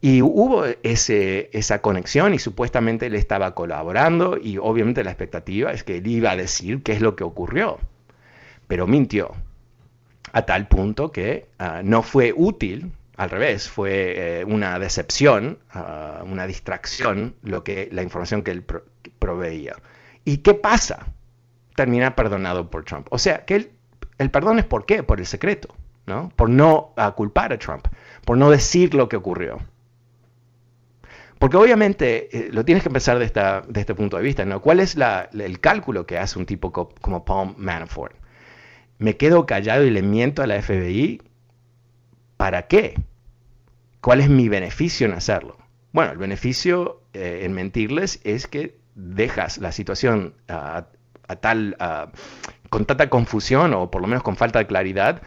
Y 0.00 0.22
hubo 0.22 0.64
ese, 0.82 1.50
esa 1.52 1.82
conexión 1.82 2.32
y 2.32 2.38
supuestamente 2.38 3.06
él 3.06 3.14
estaba 3.14 3.54
colaborando 3.54 4.38
y 4.38 4.56
obviamente 4.56 5.04
la 5.04 5.10
expectativa 5.10 5.72
es 5.72 5.84
que 5.84 5.98
él 5.98 6.06
iba 6.06 6.30
a 6.30 6.36
decir 6.36 6.82
qué 6.82 6.92
es 6.92 7.02
lo 7.02 7.16
que 7.16 7.24
ocurrió, 7.24 7.78
pero 8.66 8.86
mintió 8.86 9.32
a 10.32 10.42
tal 10.42 10.68
punto 10.68 11.12
que 11.12 11.48
ah, 11.58 11.82
no 11.84 12.02
fue 12.02 12.32
útil, 12.34 12.92
al 13.16 13.28
revés, 13.28 13.68
fue 13.68 14.40
eh, 14.40 14.44
una 14.46 14.78
decepción, 14.78 15.58
ah, 15.70 16.22
una 16.24 16.46
distracción 16.46 17.34
lo 17.42 17.62
que, 17.62 17.90
la 17.92 18.02
información 18.02 18.42
que 18.42 18.52
él 18.52 18.64
proveía. 19.18 19.76
¿Y 20.24 20.38
qué 20.38 20.54
pasa? 20.54 21.12
termina 21.80 22.14
perdonado 22.14 22.68
por 22.68 22.84
Trump. 22.84 23.06
O 23.10 23.16
sea, 23.16 23.46
que 23.46 23.70
el, 24.18 24.30
perdón 24.30 24.58
es 24.58 24.66
por 24.66 24.84
qué, 24.84 25.02
por 25.02 25.18
el 25.18 25.24
secreto, 25.24 25.74
¿no? 26.04 26.30
Por 26.36 26.50
no 26.50 26.92
culpar 27.16 27.54
a 27.54 27.58
Trump, 27.58 27.86
por 28.26 28.36
no 28.36 28.50
decir 28.50 28.92
lo 28.92 29.08
que 29.08 29.16
ocurrió. 29.16 29.60
Porque 31.40 31.56
obviamente 31.56 32.28
eh, 32.36 32.50
lo 32.52 32.66
tienes 32.66 32.84
que 32.84 32.90
pensar 32.90 33.18
de, 33.18 33.24
esta, 33.24 33.62
de 33.66 33.80
este 33.80 33.94
punto 33.94 34.18
de 34.18 34.22
vista, 34.22 34.44
¿no? 34.44 34.60
¿Cuál 34.60 34.78
es 34.78 34.94
el 35.32 35.60
cálculo 35.60 36.04
que 36.04 36.18
hace 36.18 36.38
un 36.38 36.44
tipo 36.44 36.70
como 36.70 37.24
Paul 37.24 37.54
Manafort? 37.56 38.14
¿Me 38.98 39.16
quedo 39.16 39.46
callado 39.46 39.84
y 39.84 39.90
le 39.90 40.02
miento 40.02 40.42
a 40.42 40.46
la 40.46 40.60
FBI? 40.60 41.22
¿Para 42.36 42.66
qué? 42.66 43.00
¿Cuál 44.02 44.20
es 44.20 44.28
mi 44.28 44.50
beneficio 44.50 45.06
en 45.06 45.14
hacerlo? 45.14 45.56
Bueno, 45.92 46.12
el 46.12 46.18
beneficio 46.18 47.00
eh, 47.14 47.40
en 47.44 47.54
mentirles 47.54 48.20
es 48.22 48.46
que 48.46 48.76
dejas 48.94 49.56
la 49.56 49.72
situación 49.72 50.34
uh, 50.50 50.82
tal, 51.36 51.74
con 52.68 52.84
tanta 52.84 53.08
confusión 53.08 53.72
o 53.72 53.90
por 53.90 54.02
lo 54.02 54.08
menos 54.08 54.22
con 54.22 54.36
falta 54.36 54.58
de 54.58 54.66
claridad 54.66 55.22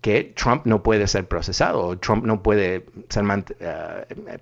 que 0.00 0.24
Trump 0.34 0.66
no 0.66 0.82
puede 0.82 1.06
ser 1.06 1.28
procesado, 1.28 1.86
o 1.86 1.96
Trump 1.96 2.24
no 2.24 2.42
puede 2.42 2.84
ser 3.08 3.24
eh, 3.60 4.38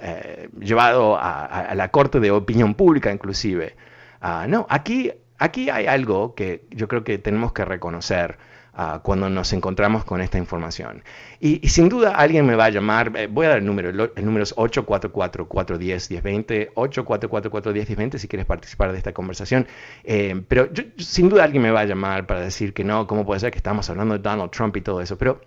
eh, 0.00 0.48
llevado 0.60 1.16
a, 1.20 1.74
la 1.74 1.90
corte 1.90 2.20
de 2.20 2.30
opinión 2.30 2.74
pública 2.74 3.12
inclusive. 3.12 3.76
Ah, 4.20 4.46
no, 4.48 4.66
aquí, 4.68 5.12
aquí 5.38 5.70
hay 5.70 5.86
algo 5.86 6.34
que 6.34 6.64
yo 6.70 6.88
creo 6.88 7.04
que 7.04 7.18
tenemos 7.18 7.52
que 7.52 7.64
reconocer 7.64 8.38
Ah, 8.76 9.02
cuando 9.04 9.30
nos 9.30 9.52
encontramos 9.52 10.04
con 10.04 10.20
esta 10.20 10.36
información. 10.36 11.04
Y, 11.38 11.68
sin 11.68 11.88
duda 11.88 12.16
alguien 12.16 12.44
me 12.44 12.56
va 12.56 12.64
a 12.64 12.70
llamar, 12.70 13.12
eh, 13.14 13.28
voy 13.28 13.46
a 13.46 13.50
dar 13.50 13.58
el 13.58 13.64
número, 13.64 13.90
el, 13.90 14.24
número 14.24 14.42
es 14.42 14.52
844-410-1020, 14.56 16.72
844-410-1020 16.74 18.18
si 18.18 18.26
quieres 18.26 18.46
participar 18.46 18.90
de 18.90 18.98
esta 18.98 19.12
conversación. 19.12 19.68
Eh, 20.02 20.42
pero 20.48 20.70
sin 20.98 21.28
duda 21.28 21.44
alguien 21.44 21.62
me 21.62 21.70
va 21.70 21.82
a 21.82 21.84
llamar 21.84 22.26
para 22.26 22.40
decir 22.40 22.74
que 22.74 22.82
no, 22.82 23.06
¿cómo 23.06 23.24
puede 23.24 23.38
ser 23.38 23.52
que 23.52 23.58
estamos 23.58 23.88
hablando 23.90 24.14
de 24.14 24.20
Donald 24.20 24.50
Trump 24.50 24.76
y 24.76 24.80
todo 24.80 25.00
eso? 25.00 25.16
Pero 25.18 25.40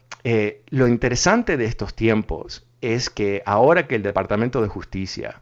lo 0.69 0.87
interesante 0.87 1.57
de 1.57 1.65
estos 1.65 1.95
tiempos 1.95 2.66
es 2.81 3.09
que 3.09 3.43
ahora 3.45 3.87
que 3.87 3.95
el 3.95 4.03
Departamento 4.03 4.61
de 4.61 4.67
Justicia, 4.67 5.41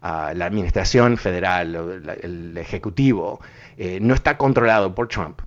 ah, 0.00 0.32
la 0.34 0.46
Administración 0.46 1.16
Federal, 1.16 2.02
el 2.22 2.56
Ejecutivo, 2.58 3.40
no 4.00 4.14
está 4.14 4.36
controlado 4.36 4.94
por 4.94 5.08
Trump, 5.08 5.40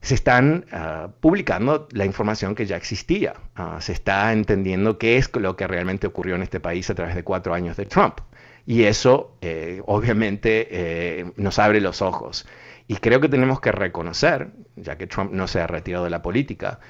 se 0.00 0.14
están 0.14 0.64
ah, 0.72 1.08
publicando 1.20 1.88
la 1.92 2.04
información 2.04 2.54
que 2.54 2.66
ya 2.66 2.76
existía. 2.76 3.34
Ah, 3.54 3.78
se 3.80 3.92
está 3.92 4.32
entendiendo 4.32 4.98
qué 4.98 5.16
es 5.16 5.34
lo 5.34 5.56
que 5.56 5.66
realmente 5.66 6.06
ocurrió 6.06 6.36
en 6.36 6.42
este 6.42 6.60
país 6.60 6.88
a 6.90 6.94
través 6.94 7.14
de 7.14 7.24
cuatro 7.24 7.54
años 7.54 7.76
de 7.76 7.86
Trump. 7.86 8.20
Y 8.64 8.84
eso 8.84 9.36
eh, 9.40 9.82
obviamente 9.86 10.68
eh, 10.70 11.32
nos 11.36 11.58
abre 11.58 11.80
los 11.80 12.02
ojos. 12.02 12.46
Y 12.86 12.96
creo 12.96 13.20
que 13.20 13.28
tenemos 13.28 13.60
que 13.60 13.72
reconocer, 13.72 14.48
ya 14.76 14.96
que 14.96 15.06
Trump 15.06 15.32
no 15.32 15.46
se 15.46 15.60
ha 15.60 15.66
retirado 15.66 16.04
de 16.04 16.10
la 16.10 16.22
política, 16.22 16.80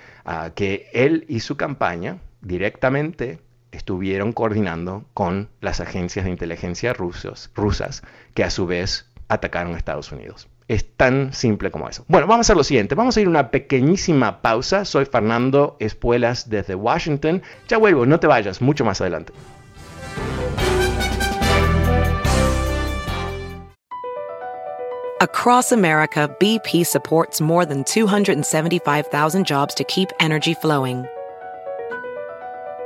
que 0.55 0.89
él 0.93 1.25
y 1.29 1.41
su 1.41 1.57
campaña 1.57 2.19
directamente 2.41 3.41
estuvieron 3.73 4.33
coordinando 4.33 5.05
con 5.15 5.49
las 5.61 5.81
agencias 5.81 6.25
de 6.25 6.31
inteligencia 6.31 6.93
rusos, 6.93 7.51
rusas, 7.55 8.03
que 8.35 8.45
a 8.45 8.51
su 8.51 8.67
vez 8.67 9.11
atacaron 9.29 9.75
a 9.75 9.79
Estados 9.79 10.11
Unidos. 10.13 10.49
Es 10.69 10.87
tan 10.97 11.33
simple 11.33 11.71
como 11.71 11.89
eso. 11.89 12.05
Bueno, 12.09 12.27
vamos 12.27 12.45
a 12.45 12.47
hacer 12.47 12.57
lo 12.57 12.65
siguiente. 12.65 12.95
Vamos 12.95 13.17
a 13.17 13.21
ir 13.21 13.27
a 13.27 13.31
una 13.31 13.51
pequeñísima 13.51 14.43
pausa. 14.43 14.85
Soy 14.85 15.07
Fernando 15.07 15.77
Espuelas 15.81 16.51
desde 16.51 16.75
Washington. 16.75 17.43
Ya 17.69 17.79
vuelvo, 17.79 18.05
no 18.05 18.21
te 18.21 18.27
vayas, 18.27 18.61
mucho 18.61 18.85
más 18.85 19.01
adelante. 19.01 19.33
Across 25.21 25.73
America, 25.73 26.29
BP 26.39 26.87
supports 26.87 27.41
more 27.41 27.65
than 27.65 27.83
275,000 27.83 29.45
jobs 29.45 29.75
to 29.75 29.83
keep 29.85 30.13
energy 30.21 30.55
flowing. 30.55 31.09